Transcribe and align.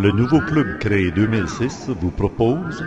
Le 0.00 0.12
nouveau 0.12 0.40
club 0.40 0.78
créé 0.78 1.10
2006 1.10 1.88
vous 1.88 2.12
propose 2.12 2.84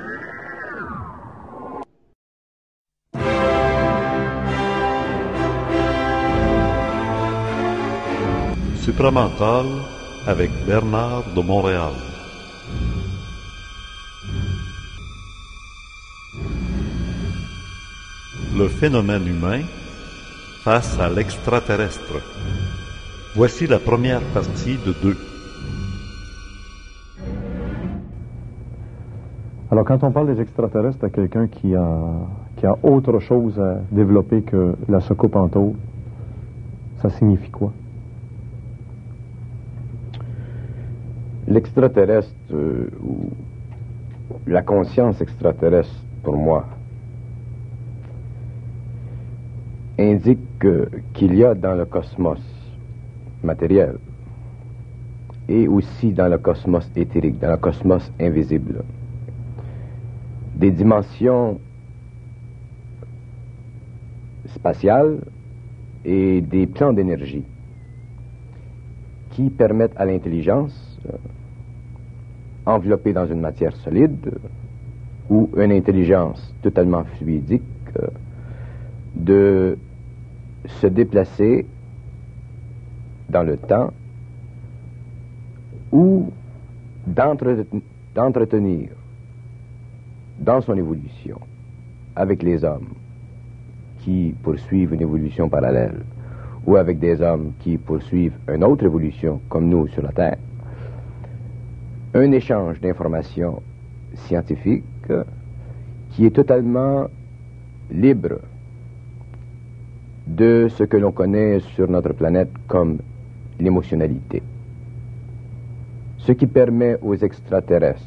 Supramental 8.81 9.65
avec 10.25 10.51
Bernard 10.65 11.25
de 11.35 11.41
Montréal. 11.41 11.91
Le 18.55 18.69
phénomène 18.69 19.27
humain 19.27 19.63
face 20.63 20.97
à 20.97 21.09
l'extraterrestre. 21.09 22.21
Voici 23.35 23.67
la 23.67 23.79
première 23.79 24.23
partie 24.33 24.77
de 24.77 24.93
deux. 24.93 25.30
Alors, 29.71 29.85
quand 29.85 30.03
on 30.03 30.11
parle 30.11 30.35
des 30.35 30.41
extraterrestres 30.41 31.05
à 31.05 31.09
quelqu'un 31.09 31.47
qui 31.47 31.73
a, 31.75 31.87
autre 32.83 33.19
chose 33.19 33.57
à 33.57 33.79
développer 33.89 34.41
que 34.41 34.75
la 34.89 34.99
soucoupe 34.99 35.37
en 35.37 35.49
ça 36.97 37.09
signifie 37.09 37.49
quoi? 37.49 37.71
L'extraterrestre, 41.47 42.35
euh, 42.51 42.89
ou 43.01 43.29
la 44.45 44.61
conscience 44.61 45.21
extraterrestre, 45.21 46.03
pour 46.21 46.35
moi, 46.35 46.65
indique 49.97 50.59
que- 50.59 50.89
qu'il 51.13 51.33
y 51.35 51.45
a 51.45 51.55
dans 51.55 51.75
le 51.75 51.85
cosmos 51.85 52.41
matériel 53.41 53.95
et 55.47 55.69
aussi 55.69 56.11
dans 56.11 56.27
le 56.27 56.37
cosmos 56.39 56.91
éthérique, 56.97 57.39
dans 57.39 57.51
le 57.51 57.57
cosmos 57.57 58.11
invisible, 58.19 58.83
des 60.61 60.71
dimensions 60.71 61.59
spatiales 64.45 65.17
et 66.05 66.39
des 66.41 66.67
plans 66.67 66.93
d'énergie 66.93 67.43
qui 69.31 69.49
permettent 69.49 69.97
à 69.97 70.05
l'intelligence, 70.05 70.99
euh, 71.07 71.17
enveloppée 72.65 73.11
dans 73.11 73.25
une 73.25 73.41
matière 73.41 73.75
solide, 73.77 74.31
ou 75.31 75.49
une 75.57 75.71
intelligence 75.71 76.53
totalement 76.61 77.05
fluidique, 77.17 77.63
euh, 77.99 78.07
de 79.15 79.77
se 80.67 80.85
déplacer 80.87 81.65
dans 83.29 83.43
le 83.43 83.57
temps 83.57 83.91
ou 85.91 86.29
d'entre- 87.07 87.65
d'entretenir 88.13 88.89
dans 90.41 90.59
son 90.61 90.75
évolution 90.75 91.39
avec 92.15 92.41
les 92.41 92.63
hommes 92.63 92.89
qui 93.99 94.33
poursuivent 94.41 94.93
une 94.93 95.01
évolution 95.01 95.47
parallèle 95.47 96.01
ou 96.65 96.75
avec 96.75 96.99
des 96.99 97.21
hommes 97.21 97.53
qui 97.59 97.77
poursuivent 97.77 98.37
une 98.47 98.63
autre 98.63 98.83
évolution 98.85 99.39
comme 99.49 99.69
nous 99.69 99.87
sur 99.87 100.01
la 100.01 100.11
Terre, 100.11 100.37
un 102.15 102.31
échange 102.31 102.79
d'informations 102.81 103.61
scientifiques 104.15 104.83
qui 106.11 106.25
est 106.25 106.35
totalement 106.35 107.05
libre 107.91 108.39
de 110.25 110.67
ce 110.69 110.83
que 110.83 110.97
l'on 110.97 111.11
connaît 111.11 111.59
sur 111.59 111.89
notre 111.89 112.13
planète 112.13 112.51
comme 112.67 112.97
l'émotionnalité. 113.59 114.41
Ce 116.17 116.31
qui 116.31 116.47
permet 116.47 116.97
aux 117.01 117.15
extraterrestres 117.15 118.01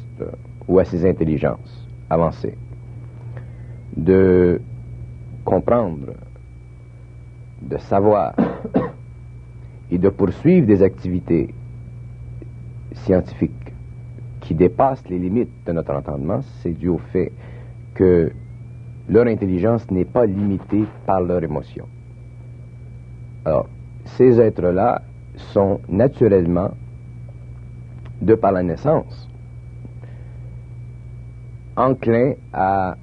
ou 0.67 0.79
à 0.79 0.85
ces 0.85 1.07
intelligences 1.07 1.84
avancées 2.15 2.57
de 3.95 4.61
comprendre, 5.43 6.13
de 7.61 7.77
savoir 7.77 8.33
et 9.91 9.97
de 9.97 10.09
poursuivre 10.09 10.67
des 10.67 10.81
activités 10.81 11.53
scientifiques 12.93 13.73
qui 14.41 14.53
dépassent 14.53 15.07
les 15.09 15.19
limites 15.19 15.51
de 15.65 15.71
notre 15.71 15.93
entendement, 15.93 16.41
c'est 16.61 16.73
dû 16.73 16.89
au 16.89 16.97
fait 16.97 17.31
que 17.93 18.31
leur 19.07 19.27
intelligence 19.27 19.89
n'est 19.91 20.05
pas 20.05 20.25
limitée 20.25 20.85
par 21.05 21.21
leur 21.21 21.43
émotion. 21.43 21.87
Alors, 23.45 23.67
ces 24.05 24.39
êtres-là 24.39 25.01
sont 25.35 25.79
naturellement, 25.87 26.71
de 28.21 28.33
par 28.35 28.51
la 28.51 28.63
naissance, 28.63 29.29
enclins 31.75 32.33
à 32.53 32.97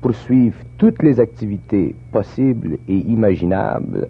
poursuivre 0.00 0.56
toutes 0.78 1.02
les 1.02 1.20
activités 1.20 1.94
possibles 2.10 2.78
et 2.88 2.96
imaginables 2.96 4.08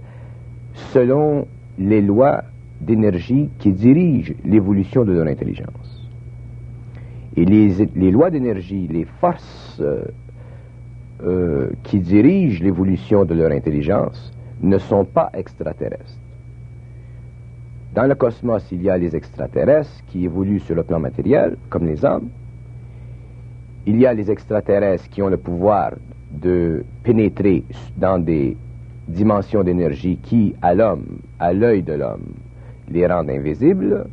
selon 0.93 1.47
les 1.79 2.01
lois 2.01 2.43
d'énergie 2.81 3.51
qui 3.59 3.73
dirigent 3.73 4.35
l'évolution 4.45 5.05
de 5.05 5.13
leur 5.13 5.27
intelligence. 5.27 6.09
Et 7.37 7.45
les, 7.45 7.87
les 7.95 8.11
lois 8.11 8.31
d'énergie, 8.31 8.89
les 8.89 9.05
forces 9.05 9.81
euh, 9.81 10.05
euh, 11.25 11.71
qui 11.85 12.01
dirigent 12.01 12.63
l'évolution 12.63 13.25
de 13.25 13.35
leur 13.35 13.53
intelligence 13.53 14.33
ne 14.61 14.79
sont 14.79 15.05
pas 15.05 15.31
extraterrestres. 15.35 16.19
Dans 17.95 18.07
le 18.07 18.15
cosmos, 18.15 18.65
il 18.73 18.83
y 18.83 18.91
a 18.91 18.97
les 18.97 19.15
extraterrestres 19.15 20.03
qui 20.09 20.25
évoluent 20.25 20.61
sur 20.61 20.75
le 20.75 20.83
plan 20.83 20.99
matériel, 20.99 21.57
comme 21.69 21.87
les 21.87 22.05
hommes. 22.05 22.29
Il 23.87 23.99
y 23.99 24.07
a 24.07 24.15
les 24.15 24.31
extraterrestres 24.31 25.09
qui 25.11 25.23
ont 25.23 25.29
le 25.29 25.37
pouvoir 25.37 25.93
de 26.31 26.85
pénétrer 27.03 27.65
dans 27.97 28.19
des 28.19 28.57
dimensions 29.09 29.63
d'énergie 29.65 30.19
qui, 30.23 30.55
à 30.63 30.75
l'homme, 30.75 31.19
à 31.39 31.53
l'œil 31.53 31.83
de 31.83 31.95
l'homme, 31.95 32.35
les 32.89 33.07
rendent 33.07 33.31
invisibles, 33.31 34.07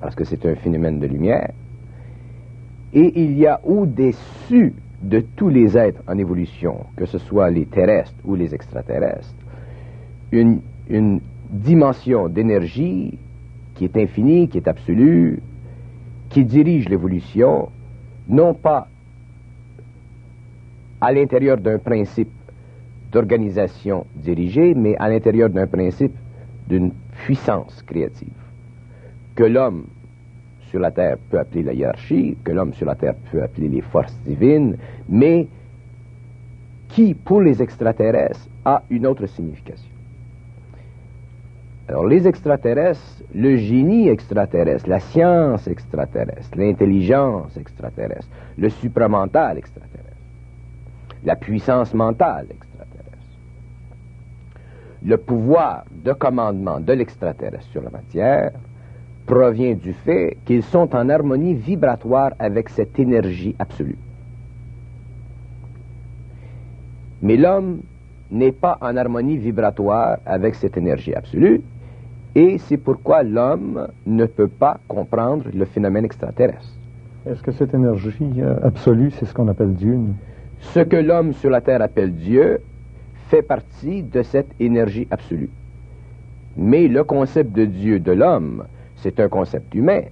parce 0.00 0.14
que 0.14 0.24
c'est 0.24 0.44
un 0.46 0.54
phénomène 0.54 0.98
de 1.00 1.06
lumière. 1.06 1.52
Et 2.94 3.12
il 3.20 3.36
y 3.38 3.46
a 3.46 3.60
au-dessus 3.64 4.72
de 5.02 5.20
tous 5.36 5.48
les 5.48 5.76
êtres 5.76 6.02
en 6.06 6.16
évolution, 6.16 6.86
que 6.96 7.04
ce 7.04 7.18
soit 7.18 7.50
les 7.50 7.66
terrestres 7.66 8.14
ou 8.24 8.36
les 8.36 8.54
extraterrestres, 8.54 9.34
une, 10.32 10.60
une 10.88 11.20
dimension 11.50 12.28
d'énergie 12.28 13.18
qui 13.74 13.84
est 13.84 13.96
infinie, 13.96 14.48
qui 14.48 14.58
est 14.58 14.68
absolue, 14.68 15.40
qui 16.30 16.44
dirige 16.44 16.88
l'évolution, 16.88 17.68
non 18.28 18.54
pas 18.54 18.88
à 21.00 21.12
l'intérieur 21.12 21.58
d'un 21.58 21.78
principe 21.78 22.30
d'organisation 23.12 24.06
dirigée, 24.16 24.74
mais 24.74 24.96
à 24.96 25.08
l'intérieur 25.08 25.50
d'un 25.50 25.66
principe 25.66 26.14
d'une 26.66 26.92
puissance 27.24 27.82
créative, 27.82 28.32
que 29.34 29.44
l'homme 29.44 29.86
sur 30.70 30.80
la 30.80 30.90
terre 30.90 31.18
peut 31.30 31.38
appeler 31.38 31.62
la 31.62 31.72
hiérarchie, 31.74 32.36
que 32.42 32.50
l'homme 32.50 32.74
sur 32.74 32.86
la 32.86 32.94
terre 32.94 33.14
peut 33.30 33.42
appeler 33.42 33.68
les 33.68 33.82
forces 33.82 34.18
divines, 34.26 34.76
mais 35.08 35.46
qui, 36.88 37.14
pour 37.14 37.40
les 37.42 37.62
extraterrestres, 37.62 38.48
a 38.64 38.82
une 38.90 39.06
autre 39.06 39.26
signification. 39.26 39.93
Alors, 41.88 42.06
les 42.06 42.26
extraterrestres, 42.26 43.22
le 43.34 43.56
génie 43.56 44.08
extraterrestre, 44.08 44.88
la 44.88 45.00
science 45.00 45.66
extraterrestre, 45.66 46.56
l'intelligence 46.56 47.56
extraterrestre, 47.58 48.28
le 48.56 48.70
supramental 48.70 49.58
extraterrestre, 49.58 50.16
la 51.24 51.36
puissance 51.36 51.92
mentale 51.92 52.46
extraterrestre, 52.50 52.74
le 55.04 55.16
pouvoir 55.18 55.84
de 55.90 56.12
commandement 56.14 56.80
de 56.80 56.92
l'extraterrestre 56.94 57.70
sur 57.70 57.82
la 57.82 57.90
matière 57.90 58.52
provient 59.26 59.74
du 59.74 59.92
fait 59.92 60.38
qu'ils 60.46 60.62
sont 60.62 60.94
en 60.94 61.10
harmonie 61.10 61.54
vibratoire 61.54 62.32
avec 62.38 62.70
cette 62.70 62.98
énergie 62.98 63.54
absolue. 63.58 63.98
Mais 67.20 67.36
l'homme 67.36 67.80
n'est 68.30 68.52
pas 68.52 68.78
en 68.80 68.96
harmonie 68.96 69.36
vibratoire 69.36 70.18
avec 70.26 70.54
cette 70.54 70.76
énergie 70.76 71.14
absolue, 71.14 71.62
et 72.34 72.58
c'est 72.58 72.76
pourquoi 72.76 73.22
l'homme 73.22 73.88
ne 74.06 74.26
peut 74.26 74.48
pas 74.48 74.80
comprendre 74.88 75.44
le 75.54 75.64
phénomène 75.64 76.04
extraterrestre. 76.04 76.74
Est-ce 77.26 77.42
que 77.42 77.52
cette 77.52 77.72
énergie 77.74 78.12
euh, 78.38 78.56
absolue, 78.62 79.10
c'est 79.12 79.24
ce 79.24 79.32
qu'on 79.32 79.48
appelle 79.48 79.74
Dieu? 79.74 79.94
nous? 79.94 80.14
Ce 80.60 80.80
que 80.80 80.96
l'homme 80.96 81.32
sur 81.32 81.50
la 81.50 81.60
terre 81.60 81.80
appelle 81.80 82.12
Dieu 82.12 82.60
fait 83.28 83.42
partie 83.42 84.02
de 84.02 84.22
cette 84.22 84.50
énergie 84.60 85.06
absolue. 85.10 85.50
Mais 86.56 86.88
le 86.88 87.04
concept 87.04 87.52
de 87.52 87.64
Dieu 87.64 88.00
de 88.00 88.12
l'homme, 88.12 88.64
c'est 88.96 89.20
un 89.20 89.28
concept 89.28 89.74
humain. 89.74 90.02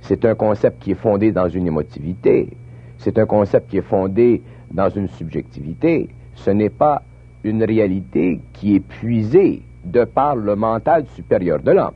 C'est 0.00 0.24
un 0.24 0.34
concept 0.34 0.82
qui 0.82 0.92
est 0.92 0.96
fondé 0.96 1.32
dans 1.32 1.48
une 1.48 1.66
émotivité. 1.66 2.50
C'est 2.98 3.18
un 3.18 3.26
concept 3.26 3.70
qui 3.70 3.78
est 3.78 3.82
fondé 3.82 4.42
dans 4.70 4.88
une 4.88 5.08
subjectivité. 5.08 6.08
Ce 6.34 6.50
n'est 6.50 6.70
pas 6.70 7.02
une 7.42 7.62
réalité 7.62 8.40
qui 8.52 8.76
est 8.76 8.80
puisée 8.80 9.62
de 9.84 10.04
par 10.04 10.36
le 10.36 10.56
mental 10.56 11.06
supérieur 11.14 11.60
de 11.60 11.70
l'homme. 11.72 11.94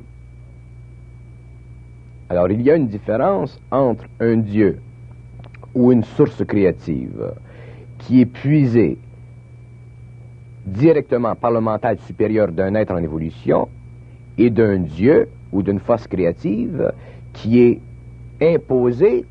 Alors, 2.28 2.50
il 2.50 2.60
y 2.62 2.70
a 2.70 2.76
une 2.76 2.88
différence 2.88 3.58
entre 3.70 4.04
un 4.20 4.36
Dieu 4.36 4.80
ou 5.74 5.92
une 5.92 6.04
source 6.04 6.44
créative 6.44 7.32
qui 7.98 8.20
est 8.20 8.26
puisée 8.26 8.98
directement 10.66 11.34
par 11.34 11.50
le 11.50 11.60
mental 11.60 11.98
supérieur 12.00 12.48
d'un 12.48 12.74
être 12.74 12.92
en 12.92 12.98
évolution 12.98 13.68
et 14.36 14.50
d'un 14.50 14.78
Dieu 14.78 15.28
ou 15.52 15.62
d'une 15.62 15.80
force 15.80 16.06
créative 16.06 16.92
qui 17.32 17.60
est 17.60 17.80
imposée 18.42 19.24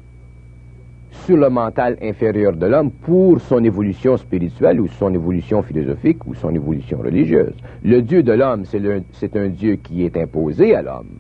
sur 1.28 1.36
le 1.36 1.50
mental 1.50 1.98
inférieur 2.02 2.54
de 2.54 2.68
l'homme 2.68 2.90
pour 2.90 3.42
son 3.42 3.62
évolution 3.62 4.16
spirituelle 4.16 4.80
ou 4.80 4.88
son 4.88 5.14
évolution 5.14 5.62
philosophique 5.62 6.26
ou 6.26 6.34
son 6.34 6.56
évolution 6.56 7.00
religieuse. 7.00 7.54
Le 7.84 8.02
Dieu 8.02 8.24
de 8.24 8.32
l'homme, 8.32 8.64
c'est 8.64 9.36
un 9.36 9.50
Dieu 9.50 9.76
qui 9.76 10.06
est 10.06 10.16
imposé 10.16 10.74
à 10.74 10.82
l'homme, 10.82 11.20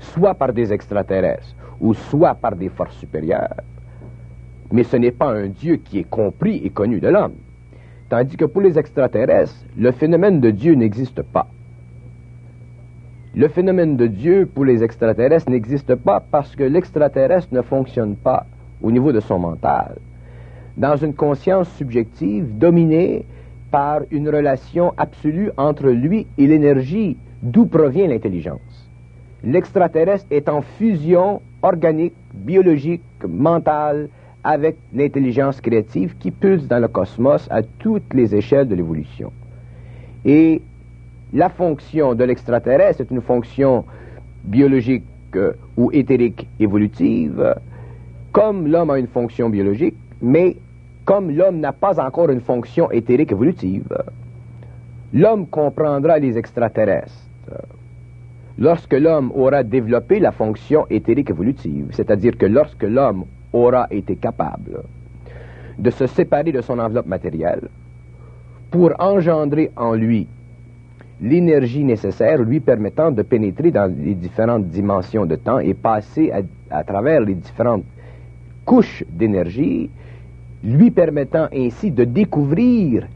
soit 0.00 0.34
par 0.34 0.52
des 0.52 0.72
extraterrestres 0.72 1.54
ou 1.80 1.94
soit 1.94 2.34
par 2.34 2.56
des 2.56 2.68
forces 2.68 2.96
supérieures, 2.96 3.60
mais 4.72 4.82
ce 4.82 4.96
n'est 4.96 5.12
pas 5.12 5.30
un 5.32 5.46
Dieu 5.46 5.76
qui 5.76 6.00
est 6.00 6.10
compris 6.10 6.60
et 6.64 6.70
connu 6.70 6.98
de 6.98 7.06
l'homme. 7.06 7.34
Tandis 8.08 8.36
que 8.36 8.46
pour 8.46 8.60
les 8.60 8.76
extraterrestres, 8.76 9.54
le 9.78 9.92
phénomène 9.92 10.40
de 10.40 10.50
Dieu 10.50 10.74
n'existe 10.74 11.22
pas. 11.22 11.46
Le 13.36 13.46
phénomène 13.46 13.96
de 13.96 14.08
Dieu 14.08 14.48
pour 14.52 14.64
les 14.64 14.82
extraterrestres 14.82 15.48
n'existe 15.48 15.94
pas 15.94 16.18
parce 16.18 16.56
que 16.56 16.64
l'extraterrestre 16.64 17.54
ne 17.54 17.62
fonctionne 17.62 18.16
pas 18.16 18.46
au 18.82 18.90
niveau 18.90 19.12
de 19.12 19.20
son 19.20 19.38
mental, 19.38 19.96
dans 20.76 20.96
une 20.96 21.14
conscience 21.14 21.68
subjective 21.76 22.58
dominée 22.58 23.24
par 23.70 24.02
une 24.10 24.28
relation 24.28 24.92
absolue 24.96 25.50
entre 25.56 25.88
lui 25.88 26.26
et 26.38 26.46
l'énergie 26.46 27.16
d'où 27.42 27.66
provient 27.66 28.08
l'intelligence. 28.08 28.88
L'extraterrestre 29.42 30.26
est 30.30 30.48
en 30.48 30.62
fusion 30.62 31.42
organique, 31.62 32.14
biologique, 32.32 33.02
mentale 33.28 34.08
avec 34.42 34.76
l'intelligence 34.94 35.60
créative 35.60 36.16
qui 36.18 36.30
pulse 36.30 36.66
dans 36.66 36.78
le 36.78 36.88
cosmos 36.88 37.46
à 37.50 37.62
toutes 37.62 38.12
les 38.14 38.34
échelles 38.34 38.68
de 38.68 38.74
l'évolution. 38.74 39.32
Et 40.24 40.62
la 41.32 41.48
fonction 41.48 42.14
de 42.14 42.24
l'extraterrestre 42.24 43.00
est 43.00 43.10
une 43.10 43.20
fonction 43.20 43.84
biologique 44.44 45.04
euh, 45.34 45.52
ou 45.76 45.90
éthérique 45.92 46.46
évolutive, 46.60 47.54
comme 48.34 48.66
l'homme 48.66 48.90
a 48.90 48.98
une 48.98 49.06
fonction 49.06 49.48
biologique, 49.48 49.94
mais 50.20 50.56
comme 51.04 51.30
l'homme 51.30 51.60
n'a 51.60 51.72
pas 51.72 52.04
encore 52.04 52.30
une 52.30 52.40
fonction 52.40 52.90
éthérique 52.90 53.30
évolutive, 53.30 53.86
l'homme 55.12 55.46
comprendra 55.46 56.18
les 56.18 56.36
extraterrestres. 56.36 57.12
Lorsque 58.58 58.92
l'homme 58.92 59.30
aura 59.36 59.62
développé 59.62 60.18
la 60.18 60.32
fonction 60.32 60.84
éthérique 60.90 61.30
évolutive, 61.30 61.86
c'est-à-dire 61.92 62.36
que 62.36 62.46
lorsque 62.46 62.82
l'homme 62.82 63.24
aura 63.52 63.86
été 63.92 64.16
capable 64.16 64.82
de 65.78 65.90
se 65.90 66.06
séparer 66.08 66.50
de 66.50 66.60
son 66.60 66.80
enveloppe 66.80 67.06
matérielle 67.06 67.68
pour 68.72 68.92
engendrer 68.98 69.70
en 69.76 69.94
lui 69.94 70.26
l'énergie 71.20 71.84
nécessaire 71.84 72.42
lui 72.42 72.58
permettant 72.58 73.12
de 73.12 73.22
pénétrer 73.22 73.70
dans 73.70 73.92
les 73.96 74.14
différentes 74.14 74.66
dimensions 74.66 75.24
de 75.24 75.36
temps 75.36 75.60
et 75.60 75.74
passer 75.74 76.32
à, 76.32 76.40
à 76.76 76.82
travers 76.82 77.20
les 77.20 77.34
différentes 77.34 77.84
couche 78.64 79.04
d'énergie, 79.08 79.90
lui 80.62 80.90
permettant 80.90 81.48
ainsi 81.52 81.90
de 81.90 82.04
découvrir 82.04 83.06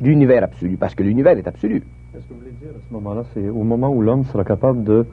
l'univers 0.00 0.44
absolu, 0.44 0.76
parce 0.76 0.94
que 0.94 1.02
l'univers 1.02 1.38
est 1.38 1.46
absolu. 1.46 1.82
Est-ce 2.14 2.26
que 2.26 2.32
vous 2.32 2.40
voulez 2.40 2.52
dire 2.60 2.70
à 2.70 2.80
ce 2.88 2.94
moment-là, 2.94 3.24
c'est 3.34 3.48
au 3.48 3.62
moment 3.62 3.88
où 3.90 4.02
l'homme 4.02 4.24
sera 4.24 4.44
capable 4.44 4.82
de 4.84 5.06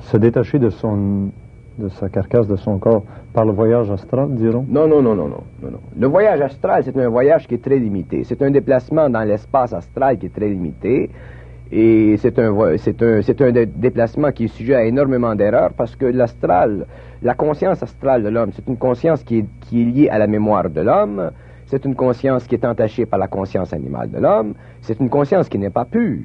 se 0.00 0.16
détacher 0.16 0.58
de 0.58 0.70
son 0.70 1.30
de 1.78 1.88
sa 1.88 2.08
carcasse, 2.08 2.46
de 2.46 2.56
son 2.56 2.78
corps, 2.78 3.02
par 3.32 3.44
le 3.44 3.52
voyage 3.52 3.90
astral, 3.90 4.34
dirons? 4.34 4.66
Non, 4.68 4.86
non, 4.86 5.00
non, 5.02 5.14
non, 5.14 5.28
non, 5.28 5.42
non, 5.62 5.70
non. 5.70 5.80
Le 5.98 6.06
voyage 6.06 6.40
astral, 6.40 6.84
c'est 6.84 6.96
un 6.98 7.08
voyage 7.08 7.46
qui 7.46 7.54
est 7.54 7.64
très 7.64 7.78
limité. 7.78 8.24
C'est 8.24 8.42
un 8.42 8.50
déplacement 8.50 9.08
dans 9.08 9.22
l'espace 9.22 9.72
astral 9.72 10.18
qui 10.18 10.26
est 10.26 10.34
très 10.34 10.48
limité. 10.48 11.10
Et 11.74 12.18
c'est 12.18 12.38
un, 12.38 12.52
déplacement 13.76 14.30
qui 14.30 14.44
est 14.44 14.48
sujet 14.48 14.74
à 14.74 14.84
énormément 14.84 15.34
d'erreurs 15.34 15.72
parce 15.72 15.96
que 15.96 16.04
l'astral, 16.04 16.86
la 17.22 17.32
conscience 17.32 17.82
astrale 17.82 18.22
de 18.22 18.28
l'homme, 18.28 18.50
c'est 18.52 18.68
une 18.68 18.76
conscience 18.76 19.24
qui 19.24 19.38
est, 19.38 19.46
qui 19.62 19.80
est 19.80 19.84
liée 19.86 20.08
à 20.10 20.18
la 20.18 20.26
mémoire 20.26 20.68
de 20.68 20.82
l'homme, 20.82 21.30
c'est 21.64 21.86
une 21.86 21.94
conscience 21.94 22.46
qui 22.46 22.56
est 22.56 22.64
entachée 22.66 23.06
par 23.06 23.18
la 23.18 23.26
conscience 23.26 23.72
animale 23.72 24.10
de 24.10 24.18
l'homme, 24.18 24.52
c'est 24.82 25.00
une 25.00 25.08
conscience 25.08 25.48
qui 25.48 25.58
n'est 25.58 25.70
pas 25.70 25.86
pure. 25.86 26.24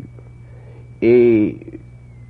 Et 1.01 1.55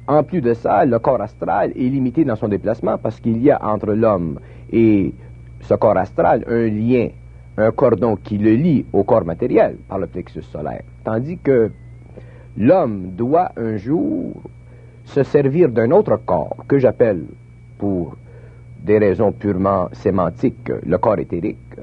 en 0.08 0.22
plus 0.22 0.42
de 0.42 0.54
ça, 0.54 0.86
le 0.86 1.00
corps 1.00 1.22
astral 1.22 1.72
est 1.72 1.90
limité 1.90 2.24
dans 2.24 2.36
son 2.36 2.50
déplacement 2.50 3.00
parce 3.00 3.20
qu'il 3.20 3.42
y 3.42 3.50
a 3.50 3.60
entre 3.66 3.94
l'homme 3.94 4.40
et 4.72 5.12
ce 5.62 5.74
corps 5.74 5.98
astral 5.98 6.46
un 6.48 6.68
lien, 6.68 7.08
un 7.58 7.72
cordon 7.72 8.16
qui 8.16 8.38
le 8.38 8.52
lie 8.54 8.86
au 8.94 9.04
corps 9.04 9.26
matériel 9.26 9.78
par 9.90 9.98
le 9.98 10.06
plexus 10.06 10.44
solaire. 10.44 10.84
Tandis 11.04 11.40
que 11.40 11.72
l'homme 12.58 13.12
doit 13.16 13.52
un 13.56 13.78
jour 13.78 14.34
se 15.06 15.24
servir 15.24 15.70
d'un 15.70 15.92
autre 15.92 16.20
corps 16.26 16.66
que 16.68 16.80
j'appelle, 16.80 17.26
pour 17.78 18.18
des 18.84 18.98
raisons 18.98 19.32
purement 19.32 19.90
sémantiques, 19.94 20.72
le 20.86 20.98
corps 20.98 21.20
éthérique, 21.20 21.76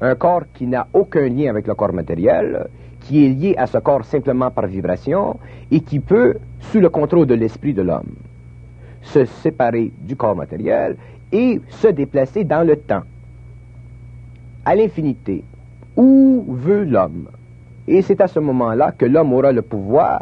un 0.00 0.14
corps 0.14 0.44
qui 0.54 0.66
n'a 0.66 0.86
aucun 0.92 1.28
lien 1.28 1.50
avec 1.50 1.66
le 1.66 1.74
corps 1.74 1.92
matériel, 1.92 2.68
qui 3.00 3.24
est 3.24 3.28
lié 3.30 3.54
à 3.56 3.66
ce 3.66 3.78
corps 3.78 4.04
simplement 4.04 4.50
par 4.50 4.66
vibration 4.66 5.38
et 5.70 5.80
qui 5.80 6.00
peut, 6.00 6.36
sous 6.60 6.80
le 6.80 6.90
contrôle 6.90 7.26
de 7.26 7.34
l'esprit 7.34 7.72
de 7.74 7.82
l'homme, 7.82 8.14
se 9.02 9.24
séparer 9.24 9.90
du 10.00 10.16
corps 10.16 10.36
matériel 10.36 10.96
et 11.32 11.60
se 11.68 11.88
déplacer 11.88 12.44
dans 12.44 12.66
le 12.66 12.76
temps, 12.76 13.02
à 14.64 14.74
l'infinité, 14.74 15.42
où 15.96 16.44
veut 16.48 16.84
l'homme. 16.84 17.28
Et 17.92 18.02
c'est 18.02 18.20
à 18.20 18.28
ce 18.28 18.38
moment-là 18.38 18.92
que 18.92 19.04
l'homme 19.04 19.32
aura 19.32 19.50
le 19.50 19.62
pouvoir 19.62 20.20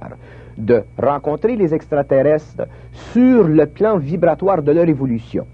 de 0.57 0.85
rencontrer 0.97 1.55
les 1.55 1.75
extraterrestres 1.75 2.67
sur 3.13 3.47
le 3.47 3.67
plan 3.67 3.99
vibratoire 3.99 4.63
de 4.63 4.73
leur 4.73 4.89
évolution. 4.89 5.47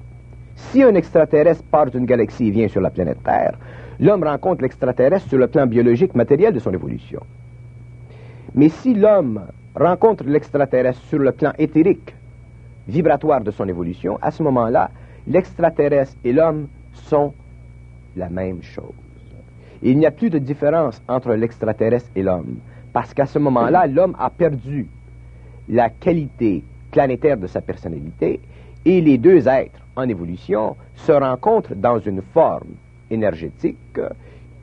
Si 0.55 0.81
un 0.85 0.95
extraterrestre 0.95 1.65
part 1.65 1.91
d'une 1.91 2.07
galaxie 2.07 2.47
et 2.47 2.51
vient 2.53 2.69
sur 2.69 2.81
la 2.81 2.91
planète 2.91 3.19
Terre, 3.25 3.59
l'homme 3.99 4.23
rencontre 4.23 4.63
l'extraterrestre 4.63 5.29
sur 5.29 5.39
le 5.39 5.49
plan 5.49 5.67
biologique 5.67 6.15
matériel 6.15 6.55
de 6.55 6.61
son 6.61 6.73
évolution. 6.73 7.21
Mais 8.55 8.69
si 8.69 8.95
l'homme 8.95 9.41
rencontre 9.75 10.23
l'extraterrestre 10.25 11.03
sur 11.09 11.19
le 11.19 11.33
plan 11.33 11.53
éthérique, 11.59 12.15
vibratoire 12.87 13.41
de 13.41 13.51
son 13.51 13.67
évolution, 13.67 14.21
à 14.23 14.31
ce 14.31 14.45
moment-là, 14.45 14.89
l'extraterrestre 15.27 16.17
et 16.23 16.33
l'homme 16.33 16.69
sont 16.93 17.35
la 18.15 18.29
même 18.29 18.63
chose 18.63 19.04
il 19.83 19.99
n'y 19.99 20.07
a 20.07 20.11
plus 20.11 20.31
de 20.31 20.39
différence 20.39 21.03
entre 21.09 21.35
l'extraterrestre 21.35 22.11
et 22.17 22.23
l'homme. 22.23 22.57
Parce 22.93 23.13
qu'à 23.13 23.27
ce 23.27 23.39
moment-là, 23.39 23.87
l'homme 23.87 24.17
a 24.19 24.31
perdu 24.31 24.89
la 25.69 25.91
qualité 25.91 26.63
planétaire 26.91 27.37
de 27.37 27.47
sa 27.47 27.61
personnalité 27.61 28.41
et 28.85 29.01
les 29.01 29.19
deux 29.19 29.49
êtres 29.49 29.81
en 29.97 30.09
évolution 30.09 30.77
se 30.95 31.13
rencontrent 31.13 31.75
dans 31.75 31.99
une 31.99 32.23
forme 32.23 32.75
énergétique 33.11 34.01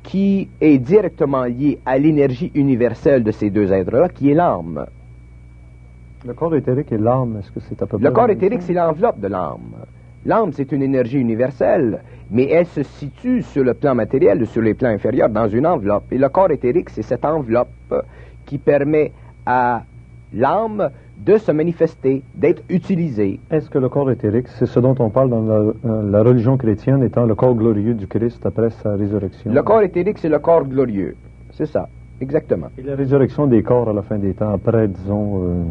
qui 0.03 0.49
est 0.59 0.77
directement 0.77 1.43
liée 1.43 1.79
à 1.85 1.97
l'énergie 1.97 2.51
universelle 2.55 3.23
de 3.23 3.31
ces 3.31 3.49
deux 3.49 3.71
êtres-là, 3.71 4.09
qui 4.09 4.31
est 4.31 4.33
l'âme. 4.33 4.85
Le 6.25 6.33
corps 6.33 6.55
éthérique 6.55 6.91
et 6.91 6.97
l'âme, 6.97 7.37
est-ce 7.39 7.51
que 7.51 7.59
c'est 7.59 7.81
à 7.81 7.85
peu 7.85 7.97
près... 7.97 8.07
Le 8.07 8.11
corps 8.11 8.29
éthérique, 8.29 8.61
c'est 8.61 8.73
l'enveloppe 8.73 9.19
de 9.19 9.27
l'âme. 9.27 9.75
L'âme, 10.25 10.51
c'est 10.53 10.71
une 10.71 10.83
énergie 10.83 11.19
universelle, 11.19 12.01
mais 12.29 12.47
elle 12.49 12.67
se 12.67 12.83
situe 12.83 13.41
sur 13.41 13.63
le 13.63 13.73
plan 13.73 13.95
matériel 13.95 14.41
ou 14.41 14.45
sur 14.45 14.61
les 14.61 14.73
plans 14.73 14.89
inférieurs 14.89 15.29
dans 15.29 15.47
une 15.47 15.65
enveloppe. 15.65 16.11
Et 16.11 16.17
le 16.17 16.29
corps 16.29 16.51
éthérique, 16.51 16.89
c'est 16.91 17.01
cette 17.01 17.25
enveloppe 17.25 17.69
qui 18.45 18.57
permet 18.57 19.11
à 19.45 19.83
l'âme 20.33 20.89
de 21.25 21.37
se 21.37 21.51
manifester, 21.51 22.23
d'être 22.35 22.63
utilisée. 22.69 23.39
Est-ce 23.51 23.69
que 23.69 23.77
le 23.77 23.89
corps 23.89 24.09
éthérique, 24.09 24.47
c'est 24.47 24.65
ce 24.65 24.79
dont 24.79 24.95
on 24.99 25.09
parle 25.09 25.29
dans 25.29 25.41
la, 25.41 25.53
euh, 25.85 26.23
religion 26.23 26.57
chrétienne 26.57 27.03
étant 27.03 27.25
le 27.25 27.35
corps 27.35 27.53
glorieux 27.53 27.93
du 27.93 28.07
Christ 28.07 28.43
après 28.45 28.71
sa 28.71 28.95
résurrection? 28.95 29.51
Le 29.51 29.61
corps 29.61 29.83
éthérique, 29.83 30.17
c'est 30.17 30.29
le 30.29 30.39
corps 30.39 30.65
glorieux. 30.65 31.15
C'est 31.51 31.67
ça, 31.67 31.89
exactement. 32.19 32.67
Et 32.77 32.81
la 32.81 32.95
résurrection 32.95 33.45
des 33.45 33.61
corps 33.61 33.89
à 33.89 33.93
la 33.93 34.01
fin 34.01 34.17
des 34.17 34.33
temps, 34.33 34.51
après, 34.51 34.87
disons, 34.87 35.43
euh, 35.43 35.63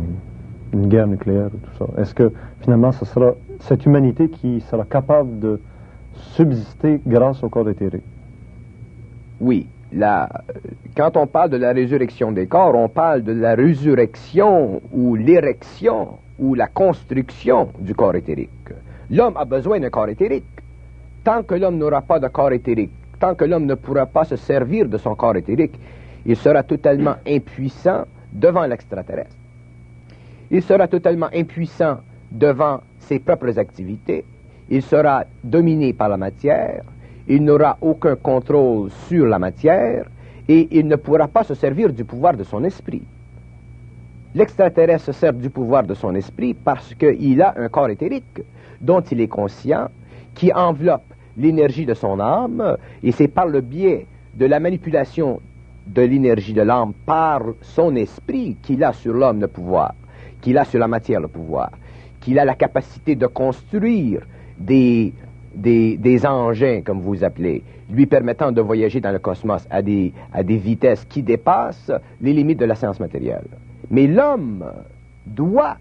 une 0.73 0.87
guerre 0.87 1.07
nucléaire 1.07 1.47
et 1.47 1.59
tout 1.59 1.77
ça. 1.79 2.00
Est-ce 2.00 2.15
que 2.15 2.33
finalement 2.61 2.93
ce 2.93 3.05
sera 3.05 3.35
cette 3.61 3.85
humanité 3.87 4.29
qui 4.29 4.61
sera 4.61 4.85
capable 4.85 5.39
de 5.39 5.61
subsister 6.15 7.00
grâce 7.07 7.43
au 7.43 7.49
corps 7.49 7.69
éthérique? 7.69 8.05
Oui. 9.41 9.67
La, 9.93 10.29
quand 10.97 11.17
on 11.17 11.27
parle 11.27 11.50
de 11.50 11.57
la 11.57 11.73
résurrection 11.73 12.31
des 12.31 12.47
corps, 12.47 12.77
on 12.77 12.89
parle 12.89 13.23
de 13.23 13.33
la 13.33 13.57
résurrection 13.57 14.81
ou 14.93 15.17
l'érection 15.17 16.19
ou 16.39 16.55
la 16.55 16.69
construction 16.69 17.71
du 17.81 17.93
corps 17.95 18.15
éthérique. 18.15 18.50
L'homme 19.11 19.37
a 19.37 19.45
besoin 19.45 19.81
d'un 19.81 19.91
corps 19.91 20.09
éthérique. 20.09 20.45
Tant 21.25 21.43
que 21.43 21.57
l'homme 21.57 21.77
n'aura 21.77 22.03
pas 22.03 22.21
de 22.21 22.29
corps 22.29 22.53
éthérique, 22.53 22.93
tant 23.19 23.35
que 23.35 23.45
l'homme 23.45 23.67
ne 23.67 23.75
pourra 23.75 24.07
pas 24.07 24.25
se 24.25 24.37
servir 24.37 24.89
de 24.89 24.97
son 24.97 25.17
corps 25.17 25.37
éthérique, 25.37 25.79
il 26.25 26.37
sera 26.37 26.62
totalement 26.62 27.17
impuissant 27.27 28.05
devant 28.33 28.67
l'extraterrestre 28.67 29.39
il 30.50 30.62
sera 30.62 30.88
totalement 30.88 31.28
impuissant 31.35 31.99
devant 32.30 32.80
ses 32.99 33.19
propres 33.19 33.59
activités, 33.59 34.25
il 34.69 34.83
sera 34.83 35.25
dominé 35.42 35.92
par 35.92 36.09
la 36.09 36.16
matière, 36.16 36.85
il 37.28 37.45
n'aura 37.45 37.76
aucun 37.80 38.16
contrôle 38.16 38.90
sur 39.09 39.26
la 39.26 39.38
matière 39.38 40.07
et 40.49 40.69
il 40.71 40.87
ne 40.87 40.97
pourra 40.97 41.28
pas 41.28 41.45
se 41.45 41.54
servir 41.54 41.92
du 41.92 42.04
pouvoir 42.04 42.37
de 42.37 42.45
son 42.45 42.64
esprit. 42.64 43.02
L'extraterrestre 44.35 45.07
se 45.07 45.12
sert 45.12 45.33
du 45.33 45.50
pouvoir 45.50 45.85
de 45.85 45.95
son 45.95 46.14
esprit 46.14 46.54
parce 46.54 46.95
qu'il 46.95 47.42
a 47.42 47.54
un 47.57 47.69
corps 47.69 47.88
éthérique 47.88 48.42
dont 48.80 49.00
il 49.00 49.21
est 49.21 49.28
conscient, 49.28 49.88
qui 50.35 50.52
enveloppe 50.52 51.14
l'énergie 51.37 51.85
de 51.85 51.95
son 51.95 52.21
âme, 52.21 52.76
et 53.02 53.12
c'est 53.12 53.28
par 53.28 53.47
le 53.47 53.61
biais 53.61 54.07
de 54.35 54.47
la 54.47 54.61
manipulation 54.61 55.40
de 55.87 56.02
l'énergie 56.02 56.52
de 56.52 56.62
l'âme 56.62 56.92
par 57.04 57.42
son 57.62 57.97
esprit 57.97 58.57
qu'il 58.62 58.85
a 58.85 58.92
sur 58.92 59.12
l'homme 59.12 59.40
le 59.40 59.49
pouvoir, 59.49 59.95
qu'il 60.40 60.59
a 60.59 60.64
sur 60.64 60.78
la 60.78 60.88
matière 60.88 61.20
le 61.20 61.28
pouvoir, 61.28 61.70
qu'il 62.20 62.38
a 62.38 62.44
la 62.44 62.54
capacité 62.54 63.14
de 63.14 63.26
construire 63.26 64.23
des, 64.59 65.12
engins, 66.25 66.82
comme 66.82 67.00
vous 67.00 67.25
appelez, 67.25 67.62
lui 67.90 68.06
permettant 68.06 68.52
de 68.52 68.61
voyager 68.61 69.00
dans 69.00 69.12
le 69.12 69.18
cosmos 69.18 69.66
à 69.70 69.82
des, 69.82 70.12
à 70.32 70.42
vitesses 70.42 71.04
qui 71.06 71.23
dépassent 71.23 71.92
les 72.20 72.32
limites 72.32 72.61
de 72.61 72.66
la 72.66 72.75
science 72.75 73.00
matérielle. 73.00 73.49
Mais 73.90 74.06
l'homme 74.06 74.64
doit 75.26 75.76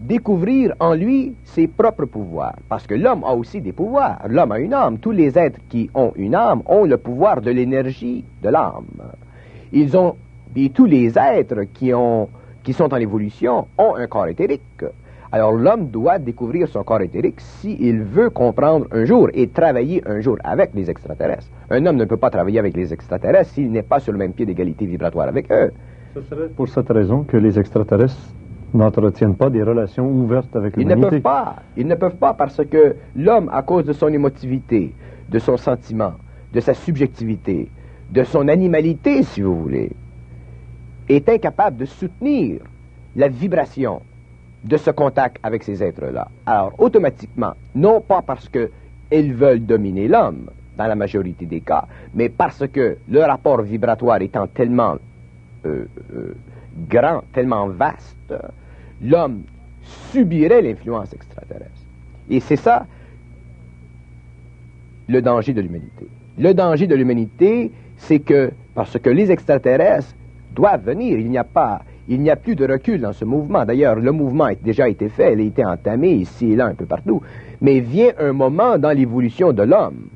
découvrir 0.00 0.74
en 0.80 0.94
lui 0.94 1.34
ses 1.44 1.66
propres 1.66 2.06
pouvoirs, 2.06 2.56
parce 2.68 2.86
que 2.86 2.94
l'homme 2.94 3.22
a 3.24 3.34
aussi 3.34 3.60
des 3.60 3.72
pouvoirs. 3.72 4.18
L'homme 4.28 4.52
a 4.52 4.58
une 4.58 4.72
âme. 4.72 4.98
Tous 4.98 5.10
les 5.10 5.38
êtres 5.38 5.58
qui 5.68 5.90
ont 5.94 6.12
une 6.16 6.34
âme 6.34 6.62
ont 6.66 6.84
le 6.84 6.96
pouvoir 6.96 7.40
de 7.40 7.50
l'énergie 7.50 8.24
de 8.42 8.48
l'âme. 8.48 8.86
Ils 9.72 9.96
ont, 9.96 10.16
tous 10.74 10.86
les 10.86 11.18
êtres 11.18 11.64
qui, 11.74 11.92
ont, 11.92 12.28
qui 12.62 12.72
sont 12.72 12.92
en 12.92 12.96
évolution 12.96 13.66
ont 13.78 13.94
un 13.96 14.06
corps 14.06 14.28
éthérique. 14.28 14.84
Alors 15.32 15.52
l'homme 15.52 15.86
doit 15.86 16.18
découvrir 16.18 16.66
son 16.68 16.82
corps 16.82 17.02
éthérique 17.02 17.40
s'il 17.40 18.02
veut 18.02 18.30
comprendre 18.30 18.86
un 18.90 19.04
jour 19.04 19.28
et 19.32 19.48
travailler 19.48 20.02
un 20.06 20.20
jour 20.20 20.36
avec 20.42 20.70
les 20.74 20.90
extraterrestres. 20.90 21.48
Un 21.70 21.86
homme 21.86 21.96
ne 21.96 22.04
peut 22.04 22.16
pas 22.16 22.30
travailler 22.30 22.58
avec 22.58 22.76
les 22.76 22.92
extraterrestres 22.92 23.50
s'il 23.50 23.70
n'est 23.70 23.84
pas 23.84 24.00
sur 24.00 24.12
le 24.12 24.18
même 24.18 24.32
pied 24.32 24.44
d'égalité 24.44 24.86
vibratoire 24.86 25.28
avec 25.28 25.50
eux. 25.52 25.70
Ce 26.14 26.22
serait 26.22 26.48
pour 26.48 26.68
cette 26.68 26.88
raison 26.88 27.22
que 27.22 27.36
les 27.36 27.58
extraterrestres 27.58 28.34
n'entretiennent 28.74 29.36
pas 29.36 29.50
des 29.50 29.62
relations 29.62 30.08
ouvertes 30.08 30.54
avec 30.56 30.76
l'humanité. 30.76 31.00
Ils 31.00 31.04
ne 31.04 31.10
peuvent 31.10 31.20
pas. 31.20 31.56
Ils 31.76 31.86
ne 31.86 31.94
peuvent 31.94 32.16
pas 32.16 32.34
parce 32.34 32.64
que 32.64 32.96
l'homme, 33.14 33.48
à 33.52 33.62
cause 33.62 33.84
de 33.84 33.92
son 33.92 34.08
émotivité, 34.08 34.92
de 35.28 35.38
son 35.38 35.56
sentiment, 35.56 36.14
de 36.52 36.58
sa 36.58 36.74
subjectivité, 36.74 37.68
de 38.10 38.24
son 38.24 38.48
animalité, 38.48 39.22
si 39.22 39.42
vous 39.42 39.54
voulez, 39.54 39.92
est 41.16 41.28
incapable 41.28 41.76
de 41.76 41.84
soutenir 41.84 42.60
la 43.16 43.28
vibration 43.28 44.00
de 44.62 44.76
ce 44.76 44.90
contact 44.90 45.38
avec 45.42 45.62
ces 45.64 45.82
êtres-là. 45.82 46.28
Alors, 46.46 46.74
automatiquement, 46.78 47.54
non 47.74 48.00
pas 48.00 48.22
parce 48.22 48.48
qu'ils 48.48 49.34
veulent 49.34 49.64
dominer 49.64 50.06
l'homme, 50.06 50.50
dans 50.76 50.86
la 50.86 50.94
majorité 50.94 51.44
des 51.44 51.60
cas, 51.60 51.84
mais 52.14 52.28
parce 52.28 52.66
que 52.68 52.96
le 53.08 53.20
rapport 53.20 53.60
vibratoire 53.60 54.22
étant 54.22 54.46
tellement 54.46 54.96
euh, 55.66 55.84
euh, 56.14 56.34
grand, 56.88 57.22
tellement 57.34 57.68
vaste, 57.68 58.32
l'homme 59.02 59.42
subirait 60.10 60.62
l'influence 60.62 61.12
extraterrestre. 61.12 61.82
Et 62.30 62.40
c'est 62.40 62.56
ça 62.56 62.86
le 65.08 65.20
danger 65.20 65.52
de 65.52 65.60
l'humanité. 65.60 66.06
Le 66.38 66.54
danger 66.54 66.86
de 66.86 66.94
l'humanité, 66.94 67.72
c'est 67.96 68.20
que, 68.20 68.52
parce 68.74 68.98
que 68.98 69.10
les 69.10 69.30
extraterrestres 69.30 70.14
doivent 70.54 70.84
venir, 70.84 71.18
il 71.18 71.30
n'y 71.30 71.38
a 71.38 71.44
pas, 71.44 71.82
il 72.08 72.20
n'y 72.20 72.30
a 72.30 72.36
plus 72.36 72.56
de 72.56 72.66
recul 72.66 73.00
dans 73.00 73.12
ce 73.12 73.24
mouvement. 73.24 73.64
D'ailleurs, 73.64 73.96
le 73.96 74.12
mouvement 74.12 74.44
a 74.44 74.54
déjà 74.54 74.88
été 74.88 75.08
fait, 75.08 75.32
il 75.34 75.40
a 75.40 75.44
été 75.44 75.64
entamé 75.64 76.12
ici 76.12 76.52
et 76.52 76.56
là, 76.56 76.66
un 76.66 76.74
peu 76.74 76.86
partout. 76.86 77.20
Mais 77.60 77.80
vient 77.80 78.12
un 78.18 78.32
moment 78.32 78.78
dans 78.78 78.90
l'évolution 78.90 79.52
de 79.52 79.62
l'homme 79.62 80.08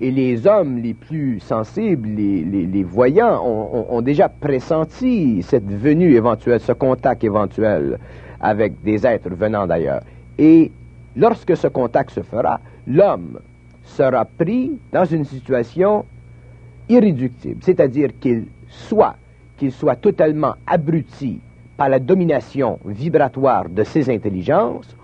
et 0.00 0.10
les 0.10 0.46
hommes 0.46 0.78
les 0.78 0.94
plus 0.94 1.40
sensibles, 1.40 2.08
les, 2.08 2.84
voyants, 2.84 3.42
ont, 3.44 4.02
déjà 4.02 4.28
pressenti 4.28 5.42
cette 5.42 5.70
venue 5.70 6.14
éventuelle, 6.14 6.60
ce 6.60 6.72
contact 6.72 7.24
éventuel 7.24 7.98
avec 8.40 8.82
des 8.82 9.06
êtres 9.06 9.30
venant 9.30 9.66
d'ailleurs. 9.66 10.02
Et 10.38 10.70
lorsque 11.16 11.56
ce 11.56 11.68
contact 11.68 12.10
se 12.10 12.20
fera, 12.20 12.60
l'homme 12.86 13.38
sera 13.84 14.24
pris 14.26 14.72
dans 14.92 15.04
une 15.04 15.24
situation 15.24 16.04
irréductible, 16.88 17.60
c'est-à-dire 17.62 18.10
qu'il 18.20 18.44
soit, 18.68 19.16
qu'il 19.56 19.72
soit 19.72 19.96
totalement 19.96 20.54
abruti 20.66 21.40
par 21.76 21.88
la 21.88 21.98
domination 21.98 22.78
vibratoire 22.84 23.68
de 23.68 23.84
ses 23.84 24.08
intelligences, 24.10 24.96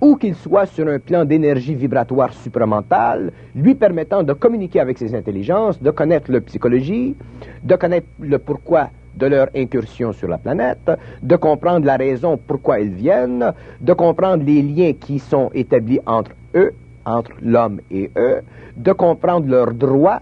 ou 0.00 0.16
qu'il 0.16 0.34
soit 0.34 0.66
sur 0.66 0.86
un 0.88 0.98
plan 0.98 1.24
d'énergie 1.24 1.74
vibratoire 1.74 2.32
supramentale, 2.32 3.32
lui 3.54 3.74
permettant 3.74 4.22
de 4.22 4.32
communiquer 4.32 4.80
avec 4.80 4.98
ses 4.98 5.14
intelligences, 5.14 5.80
de 5.80 5.90
connaître 5.90 6.30
leur 6.30 6.42
psychologie, 6.42 7.14
de 7.62 7.76
connaître 7.76 8.06
le 8.20 8.38
pourquoi 8.38 8.90
de 9.16 9.26
leur 9.26 9.48
incursion 9.56 10.12
sur 10.12 10.28
la 10.28 10.36
planète, 10.36 10.90
de 11.22 11.36
comprendre 11.36 11.86
la 11.86 11.96
raison 11.96 12.36
pourquoi 12.36 12.80
ils 12.80 12.90
viennent, 12.90 13.52
de 13.80 13.92
comprendre 13.94 14.44
les 14.44 14.60
liens 14.60 14.92
qui 14.92 15.18
sont 15.18 15.50
établis 15.54 16.00
entre 16.06 16.32
eux, 16.54 16.74
entre 17.06 17.32
l'homme 17.40 17.80
et 17.90 18.10
eux, 18.16 18.42
de 18.76 18.92
comprendre 18.92 19.48
leurs 19.48 19.72
droits, 19.72 20.20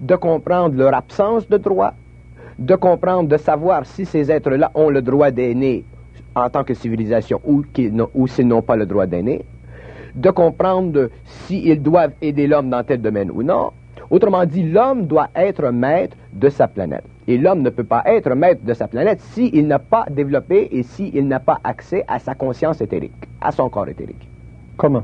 de 0.00 0.16
comprendre 0.16 0.74
leur 0.74 0.94
absence 0.94 1.48
de 1.48 1.58
droits, 1.58 1.94
de 2.58 2.74
comprendre, 2.74 3.28
de 3.28 3.36
savoir 3.36 3.84
si 3.86 4.04
ces 4.04 4.30
êtres-là 4.30 4.70
ont 4.74 4.90
le 4.90 5.02
droit 5.02 5.30
d'aimer 5.30 5.84
en 6.34 6.48
tant 6.50 6.64
que 6.64 6.74
civilisation 6.74 7.40
ou, 7.44 7.62
ou 8.14 8.26
s'ils 8.26 8.46
n'ont 8.46 8.62
pas 8.62 8.76
le 8.76 8.86
droit 8.86 9.06
d'aimer, 9.06 9.44
de 10.14 10.30
comprendre 10.30 11.10
s'ils 11.24 11.82
doivent 11.82 12.12
aider 12.22 12.46
l'homme 12.46 12.70
dans 12.70 12.82
tel 12.82 13.00
domaine 13.00 13.30
ou 13.30 13.42
non. 13.42 13.72
Autrement 14.10 14.44
dit, 14.44 14.62
l'homme 14.62 15.06
doit 15.06 15.28
être 15.34 15.70
maître 15.70 16.16
de 16.32 16.48
sa 16.48 16.68
planète. 16.68 17.04
Et 17.26 17.38
l'homme 17.38 17.62
ne 17.62 17.70
peut 17.70 17.84
pas 17.84 18.02
être 18.06 18.34
maître 18.34 18.64
de 18.64 18.72
sa 18.72 18.86
planète 18.86 19.20
s'il 19.20 19.66
n'a 19.66 19.80
pas 19.80 20.06
développé 20.08 20.68
et 20.70 20.82
s'il 20.84 21.26
n'a 21.26 21.40
pas 21.40 21.58
accès 21.64 22.04
à 22.06 22.18
sa 22.18 22.34
conscience 22.34 22.80
éthérique, 22.80 23.28
à 23.40 23.50
son 23.50 23.68
corps 23.68 23.88
éthérique. 23.88 24.28
Comment? 24.76 25.02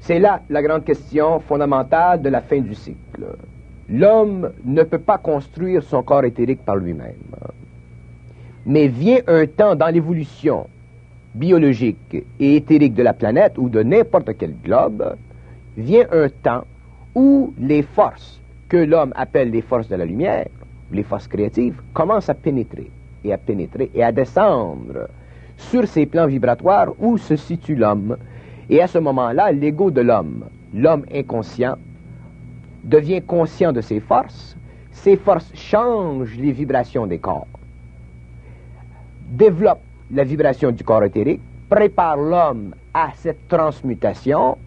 C'est 0.00 0.18
là 0.18 0.40
la 0.48 0.62
grande 0.62 0.84
question 0.84 1.40
fondamentale 1.40 2.22
de 2.22 2.28
la 2.28 2.40
fin 2.40 2.60
du 2.60 2.74
cycle. 2.74 3.36
L'homme 3.92 4.52
ne 4.64 4.82
peut 4.84 4.98
pas 4.98 5.18
construire 5.18 5.82
son 5.82 6.02
corps 6.02 6.24
éthérique 6.24 6.64
par 6.64 6.76
lui-même. 6.76 7.12
Mais 8.64 8.88
vient 8.88 9.20
un 9.26 9.46
temps 9.46 9.74
dans 9.74 9.92
l'évolution 9.92 10.66
biologique 11.34 12.24
et 12.40 12.56
éthérique 12.56 12.94
de 12.94 13.02
la 13.02 13.12
planète 13.12 13.58
ou 13.58 13.68
de 13.68 13.82
n'importe 13.82 14.30
quel 14.38 14.54
globe, 14.64 15.14
vient 15.76 16.06
un 16.10 16.28
temps 16.28 16.64
où 17.14 17.52
les 17.58 17.82
forces 17.82 18.40
que 18.70 18.78
l'homme 18.78 19.12
appelle 19.14 19.50
les 19.50 19.60
forces 19.60 19.88
de 19.88 19.96
la 19.96 20.06
lumière, 20.06 20.46
les 20.90 21.02
forces 21.02 21.28
créatives, 21.28 21.80
commencent 21.92 22.30
à 22.30 22.34
pénétrer 22.34 22.90
et 23.24 23.32
à 23.34 23.36
pénétrer 23.38 23.90
et 23.94 24.02
à 24.02 24.10
descendre 24.10 25.08
sur 25.58 25.86
ces 25.86 26.06
plans 26.06 26.26
vibratoires 26.26 26.92
où 26.98 27.18
se 27.18 27.36
situe 27.36 27.76
l'homme. 27.76 28.16
Et 28.70 28.80
à 28.80 28.86
ce 28.86 28.98
moment-là, 28.98 29.52
l'ego 29.52 29.90
de 29.90 30.00
l'homme, 30.00 30.46
l'homme 30.72 31.04
inconscient, 31.12 31.76
devient 32.84 33.22
conscient 33.22 33.72
de 33.72 33.80
ses 33.80 34.00
forces. 34.00 34.56
Ces 34.90 35.16
forces 35.16 35.50
changent 35.54 36.36
les 36.36 36.52
vibrations 36.52 37.06
des 37.06 37.18
corps 37.18 37.46
développe 39.32 39.80
la 40.10 40.24
vibration 40.24 40.70
du 40.70 40.84
corps 40.84 41.04
éthérique, 41.04 41.40
prépare 41.68 42.16
l'homme 42.16 42.74
à 42.92 43.08
cette 43.16 43.48
transmutation 43.48 44.58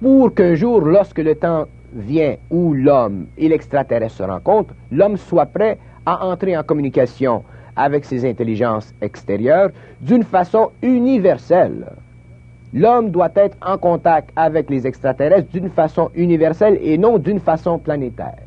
pour 0.00 0.32
qu'un 0.34 0.54
jour, 0.54 0.80
lorsque 0.80 1.18
le 1.18 1.34
temps 1.34 1.64
vient 1.92 2.36
où 2.50 2.72
l'homme 2.72 3.26
et 3.36 3.48
l'extraterrestre 3.48 4.16
se 4.16 4.22
rencontrent, 4.22 4.74
l'homme 4.92 5.16
soit 5.16 5.46
prêt 5.46 5.78
à 6.06 6.24
entrer 6.24 6.56
en 6.56 6.62
communication 6.62 7.42
avec 7.76 8.04
ses 8.04 8.28
intelligences 8.28 8.94
extérieures 9.00 9.70
d'une 10.00 10.22
façon 10.22 10.70
universelle. 10.82 11.86
L'homme 12.74 13.10
doit 13.10 13.30
être 13.36 13.56
en 13.64 13.78
contact 13.78 14.30
avec 14.36 14.68
les 14.68 14.86
extraterrestres 14.86 15.48
d'une 15.52 15.70
façon 15.70 16.10
universelle 16.14 16.78
et 16.82 16.98
non 16.98 17.18
d'une 17.18 17.40
façon 17.40 17.78
planétaire 17.78 18.42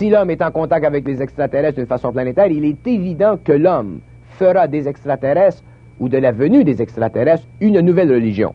si 0.00 0.08
l'homme 0.08 0.30
est 0.30 0.40
en 0.40 0.50
contact 0.50 0.86
avec 0.86 1.06
les 1.06 1.20
extraterrestres 1.20 1.76
d'une 1.76 1.86
façon 1.86 2.10
planétaire, 2.10 2.46
il 2.46 2.64
est 2.64 2.86
évident 2.86 3.36
que 3.36 3.52
l'homme 3.52 4.00
fera 4.38 4.66
des 4.66 4.88
extraterrestres 4.88 5.62
ou 5.98 6.08
de 6.08 6.16
la 6.16 6.32
venue 6.32 6.64
des 6.64 6.80
extraterrestres 6.80 7.46
une 7.60 7.80
nouvelle 7.80 8.10
religion. 8.10 8.54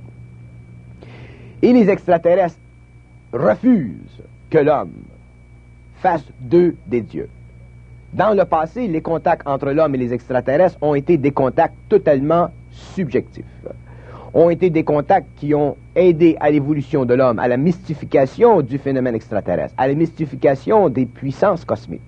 Et 1.62 1.72
les 1.72 1.88
extraterrestres 1.88 2.58
refusent 3.32 4.24
que 4.50 4.58
l'homme 4.58 5.04
fasse 5.98 6.26
d'eux 6.40 6.76
des 6.88 7.02
dieux. 7.02 7.30
Dans 8.14 8.34
le 8.34 8.46
passé, 8.46 8.88
les 8.88 9.02
contacts 9.02 9.48
entre 9.48 9.70
l'homme 9.70 9.94
et 9.94 10.00
les 10.00 10.14
extraterrestres 10.16 10.80
ont 10.82 10.96
été 10.96 11.20
des 11.20 11.32
contacts 11.32 11.76
totalement 11.90 12.50
subjectifs 12.76 13.46
ont 14.34 14.50
été 14.50 14.70
des 14.70 14.84
contacts 14.84 15.30
qui 15.38 15.56
ont 15.56 15.78
aidé 15.96 16.36
à 16.42 16.52
l'évolution 16.52 17.06
de 17.06 17.14
l'homme, 17.14 17.40
à 17.40 17.48
la 17.48 17.56
mystification 17.56 18.62
du 18.62 18.78
phénomène 18.78 19.16
extraterrestre, 19.16 19.74
à 19.78 19.88
la 19.88 19.94
mystification 19.94 20.90
des 20.90 21.06
puissances 21.06 21.64
cosmiques. 21.64 22.02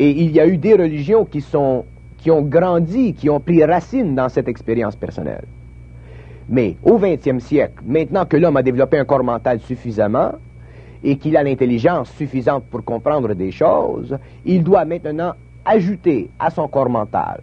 Et 0.00 0.10
il 0.10 0.32
y 0.32 0.40
a 0.40 0.46
eu 0.46 0.56
des 0.56 0.74
religions 0.74 1.24
qui, 1.24 1.40
sont, 1.40 1.84
qui 2.18 2.32
ont 2.32 2.42
grandi, 2.42 3.14
qui 3.14 3.30
ont 3.30 3.38
pris 3.38 3.64
racine 3.64 4.16
dans 4.16 4.28
cette 4.28 4.48
expérience 4.48 4.96
personnelle. 4.96 5.44
Mais 6.48 6.76
au 6.82 6.98
XXe 6.98 7.38
siècle, 7.38 7.82
maintenant 7.86 8.26
que 8.26 8.36
l'homme 8.36 8.56
a 8.56 8.62
développé 8.64 8.98
un 8.98 9.04
corps 9.04 9.22
mental 9.22 9.60
suffisamment 9.60 10.32
et 11.04 11.16
qu'il 11.16 11.36
a 11.36 11.44
l'intelligence 11.44 12.10
suffisante 12.10 12.64
pour 12.64 12.84
comprendre 12.84 13.34
des 13.34 13.52
choses, 13.52 14.18
il 14.44 14.64
doit 14.64 14.84
maintenant 14.84 15.34
ajouter 15.64 16.28
à 16.40 16.50
son 16.50 16.66
corps 16.66 16.90
mental 16.90 17.40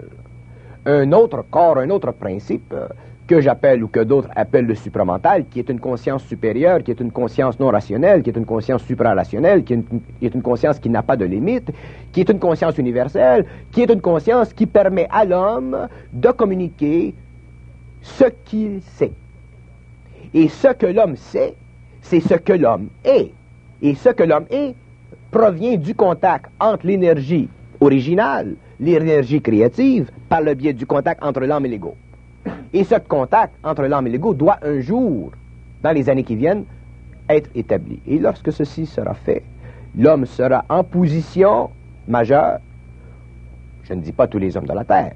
un 0.89 1.11
autre 1.11 1.45
corps, 1.49 1.77
un 1.77 1.89
autre 1.89 2.11
principe 2.11 2.73
que 3.27 3.41
j'appelle 3.41 3.83
ou 3.83 3.87
que 3.87 3.99
d'autres 3.99 4.29
appellent 4.35 4.65
le 4.65 4.73
supramental, 4.73 5.45
qui 5.45 5.59
est 5.59 5.69
une 5.69 5.79
conscience 5.79 6.23
supérieure, 6.23 6.81
qui 6.83 6.89
est 6.89 6.99
une 6.99 7.11
conscience 7.11 7.59
non 7.59 7.67
rationnelle, 7.67 8.23
qui 8.23 8.31
est 8.31 8.37
une 8.37 8.45
conscience 8.45 8.83
suprarationnelle, 8.83 9.63
qui 9.63 9.73
est 9.73 9.75
une, 9.75 9.83
qui 10.19 10.25
est 10.25 10.33
une 10.33 10.41
conscience 10.41 10.79
qui 10.79 10.89
n'a 10.89 11.03
pas 11.03 11.15
de 11.15 11.25
limite, 11.25 11.71
qui 12.11 12.21
est 12.21 12.29
une 12.29 12.39
conscience 12.39 12.79
universelle, 12.79 13.45
qui 13.71 13.83
est 13.83 13.91
une 13.91 14.01
conscience 14.01 14.51
qui 14.51 14.65
permet 14.65 15.07
à 15.11 15.25
l'homme 15.25 15.87
de 16.11 16.29
communiquer 16.31 17.13
ce 18.01 18.25
qu'il 18.45 18.81
sait. 18.81 19.11
Et 20.33 20.47
ce 20.47 20.69
que 20.73 20.87
l'homme 20.87 21.15
sait, 21.15 21.53
c'est 22.01 22.21
ce 22.21 22.33
que 22.33 22.53
l'homme 22.53 22.87
est. 23.03 23.31
Et 23.83 23.93
ce 23.93 24.09
que 24.09 24.23
l'homme 24.23 24.45
est 24.49 24.73
provient 25.29 25.77
du 25.77 25.93
contact 25.93 26.47
entre 26.59 26.87
l'énergie 26.87 27.47
originale, 27.79 28.55
l'énergie 28.79 29.41
créative, 29.41 30.09
par 30.27 30.41
le 30.41 30.53
biais 30.53 30.73
du 30.73 30.85
contact 30.85 31.23
entre 31.23 31.41
l'âme 31.41 31.65
et 31.65 31.69
l'ego. 31.69 31.95
Et 32.73 32.83
ce 32.83 32.95
contact 32.95 33.53
entre 33.63 33.83
l'âme 33.83 34.07
et 34.07 34.09
l'ego 34.09 34.33
doit 34.33 34.59
un 34.61 34.79
jour, 34.79 35.31
dans 35.81 35.91
les 35.91 36.09
années 36.09 36.23
qui 36.23 36.35
viennent, 36.35 36.65
être 37.27 37.49
établi. 37.55 37.99
Et 38.07 38.19
lorsque 38.19 38.51
ceci 38.51 38.85
sera 38.85 39.13
fait, 39.13 39.43
l'homme 39.97 40.25
sera 40.25 40.65
en 40.69 40.83
position 40.83 41.69
majeure. 42.07 42.59
Je 43.83 43.93
ne 43.93 44.01
dis 44.01 44.11
pas 44.11 44.27
tous 44.27 44.39
les 44.39 44.55
hommes 44.55 44.65
de 44.65 44.73
la 44.73 44.83
Terre, 44.83 45.13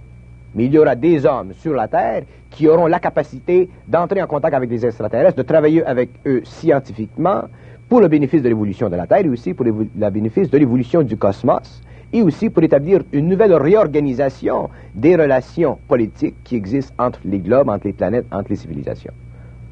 mais 0.55 0.65
il 0.65 0.73
y 0.73 0.77
aura 0.77 0.95
des 0.95 1.25
hommes 1.25 1.53
sur 1.53 1.73
la 1.73 1.87
Terre 1.87 2.23
qui 2.49 2.67
auront 2.67 2.87
la 2.87 2.99
capacité 2.99 3.69
d'entrer 3.87 4.21
en 4.21 4.27
contact 4.27 4.53
avec 4.55 4.69
des 4.69 4.85
extraterrestres, 4.85 5.37
de 5.37 5.43
travailler 5.43 5.83
avec 5.85 6.09
eux 6.25 6.41
scientifiquement 6.43 7.43
pour 7.89 8.01
le 8.01 8.07
bénéfice 8.07 8.41
de 8.41 8.49
l'évolution 8.49 8.89
de 8.89 8.95
la 8.95 9.07
Terre 9.07 9.25
et 9.25 9.29
aussi 9.29 9.53
pour 9.53 9.65
le 9.65 10.09
bénéfice 10.09 10.49
de 10.49 10.57
l'évolution 10.57 11.03
du 11.03 11.17
cosmos 11.17 11.81
et 12.13 12.21
aussi 12.21 12.49
pour 12.49 12.63
établir 12.63 13.01
une 13.11 13.27
nouvelle 13.27 13.53
réorganisation 13.53 14.69
des 14.93 15.15
relations 15.15 15.79
politiques 15.87 16.35
qui 16.43 16.55
existent 16.55 16.93
entre 16.99 17.19
les 17.25 17.39
globes, 17.39 17.69
entre 17.69 17.87
les 17.87 17.93
planètes, 17.93 18.25
entre 18.31 18.49
les 18.51 18.55
civilisations. 18.55 19.13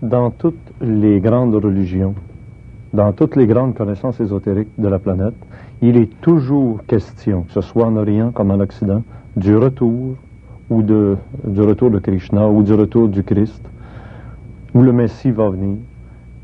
Dans 0.01 0.31
toutes 0.31 0.73
les 0.81 1.19
grandes 1.19 1.53
religions, 1.53 2.15
dans 2.93 3.13
toutes 3.13 3.35
les 3.35 3.45
grandes 3.45 3.75
connaissances 3.75 4.19
ésotériques 4.19 4.73
de 4.77 4.87
la 4.87 4.97
planète, 4.97 5.35
il 5.81 5.95
est 5.97 6.09
toujours 6.21 6.83
question, 6.87 7.43
que 7.43 7.53
ce 7.53 7.61
soit 7.61 7.85
en 7.85 7.95
Orient 7.95 8.31
comme 8.31 8.51
en 8.51 8.59
Occident, 8.59 9.03
du 9.35 9.55
retour 9.55 10.15
ou 10.69 10.81
de, 10.81 11.17
du 11.45 11.61
retour 11.61 11.91
de 11.91 11.99
Krishna 11.99 12.49
ou 12.49 12.63
du 12.63 12.73
retour 12.73 13.07
du 13.07 13.23
Christ, 13.23 13.61
où 14.73 14.81
le 14.81 14.91
Messie 14.91 15.31
va 15.31 15.49
venir. 15.49 15.77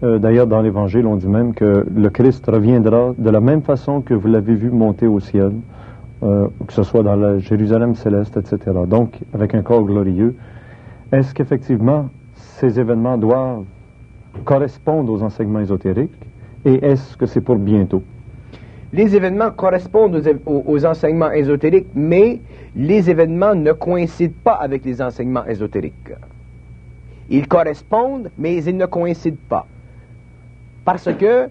Euh, 0.03 0.19
D'ailleurs, 0.19 0.47
dans 0.47 0.61
l'Évangile, 0.61 1.07
on 1.07 1.15
dit 1.15 1.27
même 1.27 1.53
que 1.53 1.85
le 1.93 2.09
Christ 2.09 2.45
reviendra 2.45 3.13
de 3.17 3.29
la 3.29 3.39
même 3.39 3.63
façon 3.63 4.01
que 4.01 4.13
vous 4.13 4.27
l'avez 4.27 4.53
vu 4.53 4.69
monter 4.69 5.07
au 5.07 5.19
ciel, 5.19 5.53
euh, 6.23 6.47
que 6.65 6.73
ce 6.73 6.81
soit 6.81 7.03
dans 7.03 7.15
la 7.15 7.37
Jérusalem 7.37 7.93
céleste, 7.93 8.37
etc. 8.37 8.57
Donc, 8.87 9.19
avec 9.33 9.53
un 9.53 9.61
corps 9.61 9.83
glorieux. 9.83 10.35
Est-ce 11.11 11.33
qu'effectivement, 11.33 12.09
ces 12.33 12.79
événements 12.79 13.17
doivent 13.17 13.65
correspondre 14.43 15.13
aux 15.13 15.21
enseignements 15.21 15.59
ésotériques? 15.59 16.19
Et 16.65 16.83
est-ce 16.83 17.15
que 17.15 17.27
c'est 17.27 17.41
pour 17.41 17.57
bientôt? 17.57 18.01
Les 18.93 19.15
événements 19.15 19.51
correspondent 19.51 20.15
aux, 20.45 20.63
aux, 20.65 20.85
enseignements 20.85 21.31
ésotériques, 21.31 21.89
mais 21.93 22.39
les 22.75 23.09
événements 23.11 23.53
ne 23.53 23.73
coïncident 23.73 24.33
pas 24.43 24.53
avec 24.53 24.85
les 24.85 25.01
enseignements 25.01 25.45
ésotériques. 25.45 26.13
Ils 27.29 27.47
correspondent, 27.47 28.31
mais 28.39 28.63
ils 28.63 28.75
ne 28.75 28.85
coïncident 28.87 29.37
pas. 29.49 29.67
Parce 30.83 31.13
que 31.13 31.49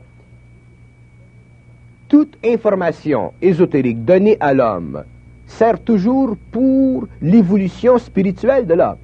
toute 2.08 2.36
information 2.44 3.32
ésotérique 3.42 4.04
donnée 4.04 4.36
à 4.40 4.54
l'homme 4.54 5.04
sert 5.46 5.80
toujours 5.80 6.36
pour 6.50 7.06
l'évolution 7.20 7.98
spirituelle 7.98 8.66
de 8.66 8.74
l'homme. 8.74 8.96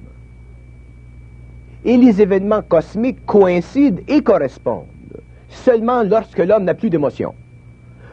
Et 1.85 1.97
les 1.97 2.21
événements 2.21 2.61
cosmiques 2.61 3.25
coïncident 3.25 4.01
et 4.07 4.21
correspondent 4.21 4.87
seulement 5.49 6.03
lorsque 6.03 6.39
l'homme 6.39 6.63
n'a 6.63 6.73
plus 6.73 6.89
d'émotion. 6.89 7.33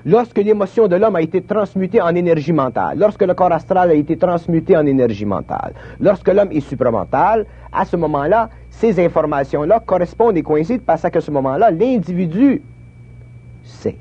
Lorsque 0.07 0.39
l'émotion 0.39 0.89
de 0.89 0.97
l'homme 0.97 1.17
a 1.17 1.23
été 1.23 1.43
transmutée 1.43 2.01
en 2.01 2.15
énergie 2.15 2.55
mentale, 2.55 2.99
lorsque 2.99 3.23
le 3.23 3.35
corps 3.35 3.53
astral 3.53 3.91
a 3.91 3.95
été 3.95 4.17
transmuté 4.17 4.77
en 4.77 4.87
énergie 4.87 5.27
mentale, 5.27 5.75
lorsque 6.01 6.29
l'homme 6.29 6.51
est 6.53 6.61
supramental, 6.61 7.45
à 7.71 7.85
ce 7.85 7.97
moment-là, 7.97 8.49
ces 8.71 9.05
informations-là 9.05 9.81
correspondent 9.85 10.39
et 10.39 10.43
coïncident 10.43 10.83
parce 10.87 11.03
qu'à 11.03 11.21
ce 11.21 11.31
moment-là, 11.31 11.71
l'individu 11.71 12.63
sait. 13.63 13.97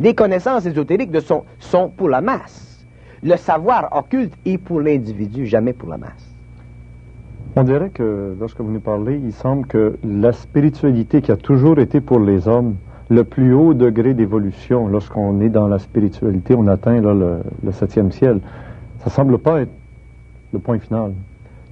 Les 0.00 0.14
connaissances 0.14 0.64
ésotériques 0.64 1.14
sont, 1.20 1.44
sont 1.58 1.90
pour 1.94 2.08
la 2.08 2.22
masse. 2.22 2.86
Le 3.22 3.36
savoir 3.36 3.94
occulte 3.94 4.32
est 4.46 4.56
pour 4.56 4.80
l'individu, 4.80 5.44
jamais 5.44 5.74
pour 5.74 5.90
la 5.90 5.98
masse. 5.98 6.34
On 7.54 7.64
dirait 7.64 7.90
que 7.90 8.34
lorsque 8.40 8.60
vous 8.60 8.70
nous 8.70 8.80
parlez, 8.80 9.20
il 9.22 9.32
semble 9.32 9.66
que 9.66 9.98
la 10.02 10.32
spiritualité 10.32 11.20
qui 11.20 11.30
a 11.30 11.36
toujours 11.36 11.78
été 11.78 12.00
pour 12.00 12.18
les 12.18 12.48
hommes 12.48 12.76
le 13.10 13.24
plus 13.24 13.52
haut 13.52 13.74
degré 13.74 14.14
d'évolution, 14.14 14.88
lorsqu'on 14.88 15.38
est 15.42 15.50
dans 15.50 15.68
la 15.68 15.78
spiritualité, 15.78 16.54
on 16.56 16.66
atteint 16.68 17.00
là, 17.00 17.12
le, 17.12 17.40
le, 17.62 17.72
septième 17.72 18.10
ciel. 18.10 18.40
Ça 19.00 19.10
semble 19.10 19.36
pas 19.36 19.60
être 19.60 19.72
le 20.54 20.60
point 20.60 20.78
final. 20.78 21.12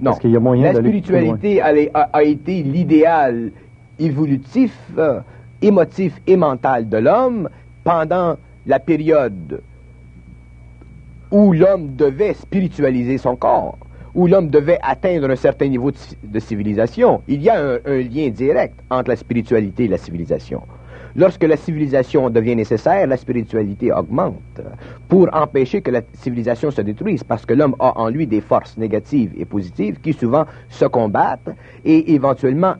Non. 0.00 0.10
Parce 0.10 0.18
qu'il 0.18 0.32
y 0.32 0.36
a 0.36 0.40
moyen 0.40 0.72
La 0.72 0.80
spiritualité 0.80 1.62
a, 1.62 1.72
a, 2.12 2.22
été 2.24 2.62
l'idéal 2.62 3.52
évolutif, 3.98 4.76
euh, 4.98 5.20
émotif 5.62 6.20
et 6.26 6.36
mental 6.36 6.88
de 6.88 6.98
l'homme 6.98 7.48
pendant 7.88 8.36
la 8.66 8.80
période 8.80 9.62
où 11.30 11.54
l'homme 11.54 11.96
devait 11.96 12.34
spiritualiser 12.34 13.16
son 13.16 13.34
corps, 13.34 13.78
où 14.14 14.26
l'homme 14.26 14.50
devait 14.50 14.78
atteindre 14.82 15.30
un 15.30 15.36
certain 15.36 15.68
niveau 15.68 15.90
de, 15.90 16.38
civilisation. 16.38 17.22
Il 17.28 17.42
y 17.42 17.48
a 17.48 17.58
un, 17.58 17.78
un, 17.86 18.02
lien 18.02 18.28
direct 18.28 18.78
entre 18.90 19.08
la 19.08 19.16
spiritualité 19.16 19.84
et 19.84 19.88
la 19.88 19.96
civilisation. 19.96 20.60
Lorsque 21.16 21.44
la 21.44 21.56
civilisation 21.56 22.28
devient 22.28 22.56
nécessaire, 22.56 23.06
la 23.06 23.16
spiritualité 23.16 23.90
augmente 23.90 24.60
pour 25.08 25.34
empêcher 25.34 25.80
que 25.80 25.90
la 25.90 26.02
civilisation 26.12 26.70
se 26.70 26.82
détruise, 26.82 27.24
parce 27.24 27.46
que 27.46 27.54
l'homme 27.54 27.74
a 27.78 27.98
en 27.98 28.10
lui 28.10 28.26
des 28.26 28.42
forces 28.42 28.76
négatives 28.76 29.32
et 29.38 29.46
positives 29.46 29.98
qui 30.02 30.12
souvent 30.12 30.44
se 30.68 30.84
combattent 30.84 31.56
et 31.86 32.12
éventuellement 32.12 32.74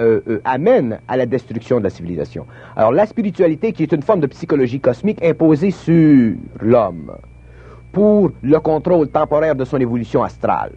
euh, 0.00 0.20
euh, 0.28 0.40
amène 0.44 0.98
à 1.06 1.16
la 1.16 1.24
destruction 1.24 1.78
de 1.78 1.84
la 1.84 1.90
civilisation. 1.90 2.46
Alors 2.74 2.90
la 2.90 3.06
spiritualité, 3.06 3.72
qui 3.72 3.84
est 3.84 3.92
une 3.92 4.02
forme 4.02 4.20
de 4.20 4.26
psychologie 4.26 4.80
cosmique 4.80 5.22
imposée 5.24 5.70
sur 5.70 6.34
l'homme 6.60 7.12
pour 7.92 8.32
le 8.42 8.58
contrôle 8.58 9.08
temporaire 9.08 9.54
de 9.54 9.64
son 9.64 9.78
évolution 9.78 10.24
astrale 10.24 10.72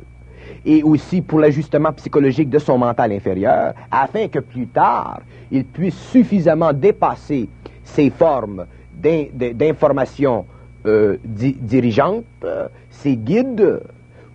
et 0.66 0.84
aussi 0.84 1.22
pour 1.22 1.40
l'ajustement 1.40 1.92
psychologique 1.94 2.50
de 2.50 2.60
son 2.60 2.78
mental 2.78 3.12
inférieur, 3.12 3.74
afin 3.90 4.28
que 4.28 4.38
plus 4.38 4.68
tard, 4.68 5.22
il 5.50 5.66
puisse 5.66 5.98
suffisamment 5.98 6.72
dépasser 6.72 7.50
ces 7.84 8.12
formes 8.12 8.68
d'information 8.94 10.46
euh, 10.86 11.18
di 11.24 11.54
dirigeantes, 11.60 12.24
ces 12.92 13.16
guides, 13.16 13.82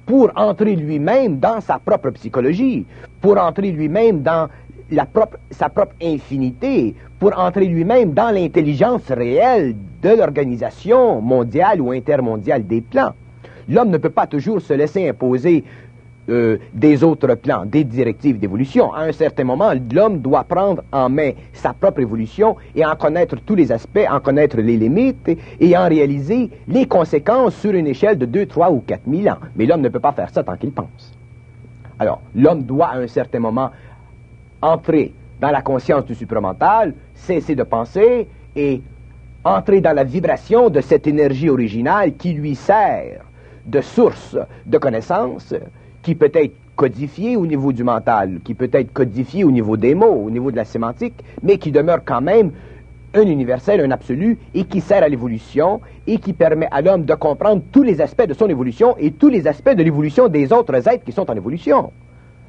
pour 0.07 0.31
entrer 0.37 0.77
lui-même 0.77 1.38
dans 1.38 1.61
sa 1.61 1.79
propre 1.79 2.11
psychologie, 2.11 2.85
pour 3.21 3.38
entrer 3.38 3.71
lui-même 3.71 4.23
dans 4.23 4.49
sa 5.51 5.69
propre 5.69 5.95
infinité 6.03 6.95
pour 7.19 7.39
entrer 7.39 7.67
lui-même 7.67 8.13
dans 8.13 8.31
l'intelligence 8.31 9.09
réelle 9.11 9.75
de 10.03 10.11
l'organisation 10.11 11.21
mondiale 11.21 11.81
ou 11.81 11.93
intermondiale 11.93 12.67
des 12.67 12.81
plans. 12.81 13.13
L'homme 13.69 13.91
ne 13.91 13.99
peut 13.99 14.11
pas 14.11 14.27
toujours 14.27 14.61
se 14.61 14.73
laisser 14.73 15.09
imposer 15.09 15.65
euh, 16.29 16.59
des 16.73 17.03
autres 17.03 17.35
plans, 17.35 17.65
des 17.67 17.83
directives 17.83 18.39
d'évolution. 18.39 18.93
À 18.93 19.03
un 19.03 19.13
certain 19.13 19.43
moment, 19.43 19.73
l'homme 19.93 20.21
doit 20.21 20.45
prendre 20.45 20.83
en 20.93 21.09
main 21.09 21.33
sa 21.53 21.73
propre 21.73 22.01
évolution 22.01 22.57
et 22.77 22.85
en 22.87 22.95
connaître 22.95 23.37
tous 23.45 23.57
les 23.57 23.73
aspects, 23.73 24.07
en 24.09 24.21
connaître 24.21 24.57
les 24.59 24.77
limites 24.77 25.31
et 25.59 25.77
en 25.77 25.89
réaliser 25.89 26.51
les 26.69 26.87
conséquences 26.87 27.57
sur 27.57 27.73
une 27.73 27.89
échelle 27.89 28.19
de 28.19 28.27
2, 28.27 28.47
3 28.47 28.71
ou 28.71 28.85
4 28.87 29.03
000 29.09 29.35
ans. 29.35 29.41
Mais 29.57 29.67
l'homme 29.67 29.81
ne 29.81 29.89
peut 29.89 29.99
pas 29.99 30.13
faire 30.13 30.31
ça 30.31 30.45
tant 30.45 30.57
qu'il 30.57 30.71
pense. 30.71 31.13
Alors, 31.99 32.21
l'homme 32.35 32.63
doit 32.63 32.89
à 32.89 32.99
un 32.99 33.07
certain 33.09 33.41
moment 33.41 33.71
entrer 34.62 35.12
dans 35.40 35.51
la 35.51 35.61
conscience 35.61 36.05
du 36.05 36.14
supramental, 36.14 36.94
cesser 37.14 37.55
de 37.55 37.64
penser 37.64 38.29
et 38.57 38.81
entrer 39.44 39.81
dans 39.81 39.94
la 39.94 40.05
vibration 40.05 40.70
de 40.70 40.81
cette 40.81 41.07
énergie 41.07 41.51
originale 41.51 42.14
qui 42.16 42.33
lui 42.33 42.55
sert 42.55 43.22
de 43.66 43.81
source 43.81 44.38
de 44.66 44.79
connaissance, 44.79 45.55
qui 46.03 46.14
peut 46.14 46.31
être 46.33 46.55
codifiée 46.77 47.37
au 47.37 47.46
niveau 47.46 47.72
du 47.72 47.85
mental, 47.85 48.40
qui 48.44 48.55
peut 48.55 48.70
être 48.72 48.92
codifiée 48.92 49.44
au 49.44 49.51
niveau 49.51 49.77
des 49.77 49.94
mots, 49.94 50.25
au 50.25 50.31
niveau 50.31 50.51
de 50.51 50.57
la 50.57 50.64
sémantique, 50.64 51.22
mais 51.42 51.59
qui 51.59 51.70
demeure 51.70 52.01
quand 52.05 52.20
même 52.20 52.53
un 53.14 53.22
universel, 53.22 53.81
un 53.81 53.90
absolu, 53.90 54.38
et 54.55 54.64
qui 54.64 54.81
sert 54.81 55.03
à 55.03 55.09
l'évolution, 55.09 55.81
et 56.07 56.18
qui 56.18 56.33
permet 56.33 56.68
à 56.70 56.81
l'homme 56.81 57.05
de 57.05 57.14
comprendre 57.14 57.62
tous 57.70 57.83
les 57.83 58.01
aspects 58.01 58.27
de 58.27 58.35
son 58.35 58.48
évolution 58.48 58.96
et 58.98 59.11
tous 59.11 59.29
les 59.29 59.46
aspects 59.46 59.75
de 59.75 59.83
l'évolution 59.83 60.29
des 60.29 60.53
autres 60.53 60.75
êtres 60.88 61.05
qui 61.05 61.12
sont 61.12 61.31
en 61.31 61.35
évolution. 61.35 61.92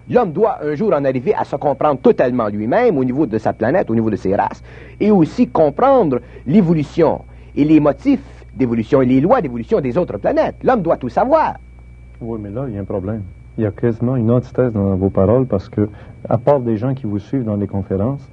L'homme 0.09 0.31
doit 0.31 0.57
un 0.63 0.75
jour 0.75 0.93
en 0.93 1.05
arriver 1.05 1.33
à 1.33 1.43
se 1.45 1.55
comprendre 1.55 1.99
totalement 2.01 2.47
lui-même 2.47 2.97
au 2.97 3.05
niveau 3.05 3.25
de 3.25 3.37
sa 3.37 3.53
planète, 3.53 3.89
au 3.89 3.95
niveau 3.95 4.09
de 4.09 4.15
ses 4.15 4.35
races, 4.35 4.61
et 4.99 5.11
aussi 5.11 5.47
comprendre 5.47 6.19
l'évolution 6.45 7.21
et 7.55 7.63
les 7.63 7.79
motifs 7.79 8.45
d'évolution 8.55 9.01
et 9.01 9.05
les 9.05 9.21
lois 9.21 9.41
d'évolution 9.41 9.79
des 9.79 9.97
autres 9.97 10.17
planètes. 10.17 10.55
L'homme 10.63 10.81
doit 10.81 10.97
tout 10.97 11.09
savoir. 11.09 11.55
Oui, 12.21 12.39
mais 12.41 12.49
là, 12.49 12.65
il 12.67 12.75
y 12.75 12.77
a 12.77 12.81
un 12.81 12.85
problème. 12.85 13.21
Il 13.57 13.63
y 13.63 13.67
a 13.67 13.71
quasiment 13.71 14.15
une 14.15 14.31
antithèse 14.31 14.73
dans 14.73 14.95
vos 14.95 15.09
paroles 15.09 15.45
parce 15.45 15.69
que, 15.69 15.87
à 16.27 16.37
part 16.37 16.59
des 16.59 16.77
gens 16.77 16.93
qui 16.93 17.05
vous 17.05 17.19
suivent 17.19 17.43
dans 17.43 17.55
les 17.55 17.67
conférences, 17.67 18.27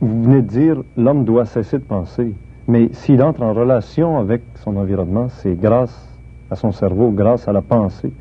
vous 0.00 0.22
venez 0.24 0.42
de 0.42 0.48
dire 0.48 0.82
l'homme 0.96 1.24
doit 1.24 1.46
cesser 1.46 1.78
de 1.78 1.84
penser. 1.84 2.34
Mais 2.68 2.90
s'il 2.92 3.22
entre 3.22 3.42
en 3.42 3.54
relation 3.54 4.18
avec 4.18 4.42
son 4.56 4.76
environnement, 4.76 5.28
c'est 5.28 5.54
grâce 5.54 6.08
à 6.50 6.56
son 6.56 6.72
cerveau, 6.72 7.10
grâce 7.10 7.48
à 7.48 7.52
la 7.52 7.62
pensée 7.62 8.12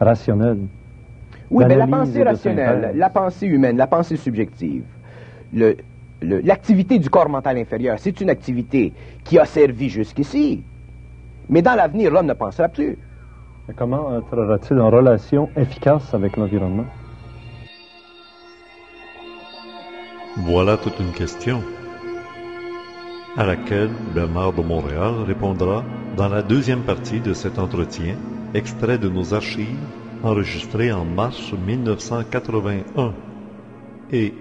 rationnelle. 0.00 0.58
Oui, 1.52 1.64
mais 1.68 1.76
la 1.76 1.86
pensée 1.86 2.22
rationnelle, 2.22 2.92
la 2.94 3.10
pensée 3.10 3.46
humaine, 3.46 3.76
la 3.76 3.86
pensée 3.86 4.16
subjective, 4.16 4.84
le- 5.52 5.76
le- 6.22 6.40
l'activité 6.40 6.98
du 6.98 7.10
corps 7.10 7.28
mental 7.28 7.58
inférieur, 7.58 7.98
c'est 7.98 8.20
une 8.22 8.30
activité 8.30 8.92
qui 9.22 9.38
a 9.38 9.44
servi 9.44 9.90
jusqu'ici. 9.90 10.62
Mais 11.50 11.60
dans 11.60 11.74
l'avenir, 11.74 12.10
l'homme 12.10 12.26
ne 12.26 12.32
pensera 12.32 12.68
plus. 12.68 12.96
Mais 13.68 13.74
Comment 13.74 14.06
entrera-t-il 14.06 14.80
en 14.80 14.88
relation 14.90 15.50
efficace 15.56 16.14
avec 16.14 16.38
l'environnement? 16.38 16.86
Voilà 20.38 20.78
toute 20.78 20.98
une 20.98 21.12
question 21.12 21.60
à 23.36 23.44
laquelle 23.44 23.90
Bernard 24.14 24.54
de 24.54 24.62
Montréal 24.62 25.14
répondra 25.26 25.84
dans 26.16 26.28
la 26.28 26.40
deuxième 26.42 26.80
partie 26.80 27.20
de 27.20 27.34
cet 27.34 27.58
entretien, 27.58 28.14
extrait 28.54 28.96
de 28.98 29.08
nos 29.10 29.34
archives 29.34 29.76
enregistré 30.22 30.92
en 30.92 31.04
mars 31.04 31.52
1981. 31.52 33.12
Et 34.12 34.34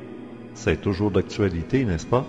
c'est 0.53 0.81
toujours 0.81 1.11
d'actualité, 1.11 1.85
n'est-ce 1.85 2.05
pas? 2.05 2.25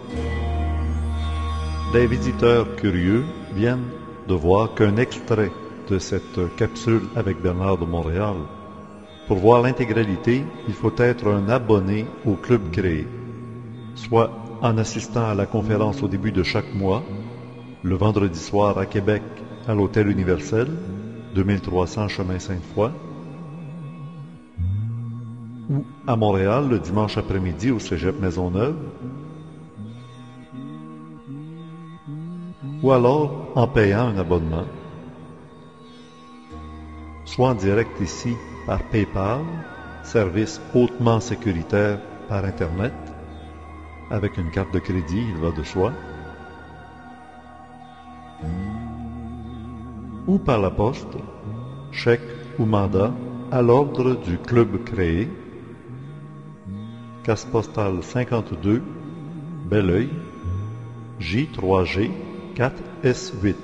Les 1.93 2.07
visiteurs 2.07 2.77
curieux 2.77 3.25
viennent 3.55 3.91
de 4.29 4.35
voir 4.35 4.75
qu'un 4.75 4.97
extrait 4.97 5.51
de 5.91 5.99
cette 5.99 6.57
capsule 6.57 7.03
avec 7.17 7.43
Bernard 7.43 7.79
de 7.79 7.85
Montréal. 7.85 8.37
Pour 9.29 9.39
voir 9.39 9.63
l'intégralité, 9.63 10.45
il 10.69 10.75
faut 10.75 10.95
être 10.99 11.29
un 11.29 11.49
abonné 11.49 12.07
au 12.25 12.35
club 12.35 12.71
créé 12.71 13.07
soit 13.95 14.31
en 14.61 14.79
assistant 14.79 15.25
à 15.25 15.35
la 15.35 15.47
conférence 15.47 16.03
au 16.03 16.09
début 16.09 16.33
de 16.33 16.43
chaque 16.43 16.75
mois, 16.75 17.03
le 17.83 17.97
vendredi 17.97 18.39
soir 18.39 18.79
à 18.79 18.87
Québec 18.87 19.23
à 19.67 19.75
l'Hôtel 19.75 20.09
Universel, 20.09 20.69
2300 21.35 22.09
chemin 22.09 22.39
Sainte-Foy, 22.39 22.91
ou 25.71 25.85
à 26.07 26.17
Montréal 26.17 26.69
le 26.69 26.79
dimanche 26.79 27.19
après-midi 27.19 27.71
au 27.71 27.79
Cégep 27.79 28.21
Maisonneuve, 28.21 28.77
ou 32.83 32.91
alors 32.91 33.53
en 33.55 33.67
payant 33.67 34.09
un 34.09 34.19
abonnement, 34.19 34.67
soit 37.25 37.51
en 37.51 37.55
direct 37.55 38.01
ici 38.01 38.35
par 38.67 38.83
PayPal, 38.85 39.41
service 40.03 40.61
hautement 40.75 41.21
sécuritaire 41.21 41.99
par 42.29 42.45
Internet, 42.45 42.93
avec 44.11 44.37
une 44.37 44.51
carte 44.51 44.75
de 44.75 44.79
crédit, 44.79 45.25
il 45.29 45.37
va 45.37 45.53
de 45.53 45.63
soi, 45.63 45.93
ou 50.27 50.39
par 50.39 50.61
la 50.61 50.71
poste, 50.71 51.17
chèque 51.91 52.21
ou 52.59 52.65
mandat 52.65 53.13
à 53.51 53.63
l'ordre 53.63 54.15
du 54.15 54.39
club 54.39 54.83
créé, 54.85 55.29
casse 57.23 57.45
postale 57.45 58.03
52, 58.03 58.83
Belleuil, 59.71 60.09
J3G 61.21 62.11
4S8. 62.57 63.55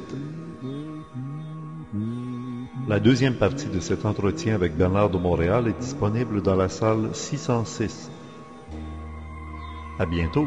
La 2.88 3.00
deuxième 3.00 3.34
partie 3.34 3.68
de 3.68 3.80
cet 3.80 4.06
entretien 4.06 4.54
avec 4.54 4.76
Bernard 4.76 5.10
de 5.10 5.18
Montréal 5.18 5.68
est 5.68 5.78
disponible 5.78 6.40
dans 6.40 6.56
la 6.56 6.68
salle 6.68 7.10
606. 7.12 8.10
À 9.98 10.06
bientôt. 10.06 10.46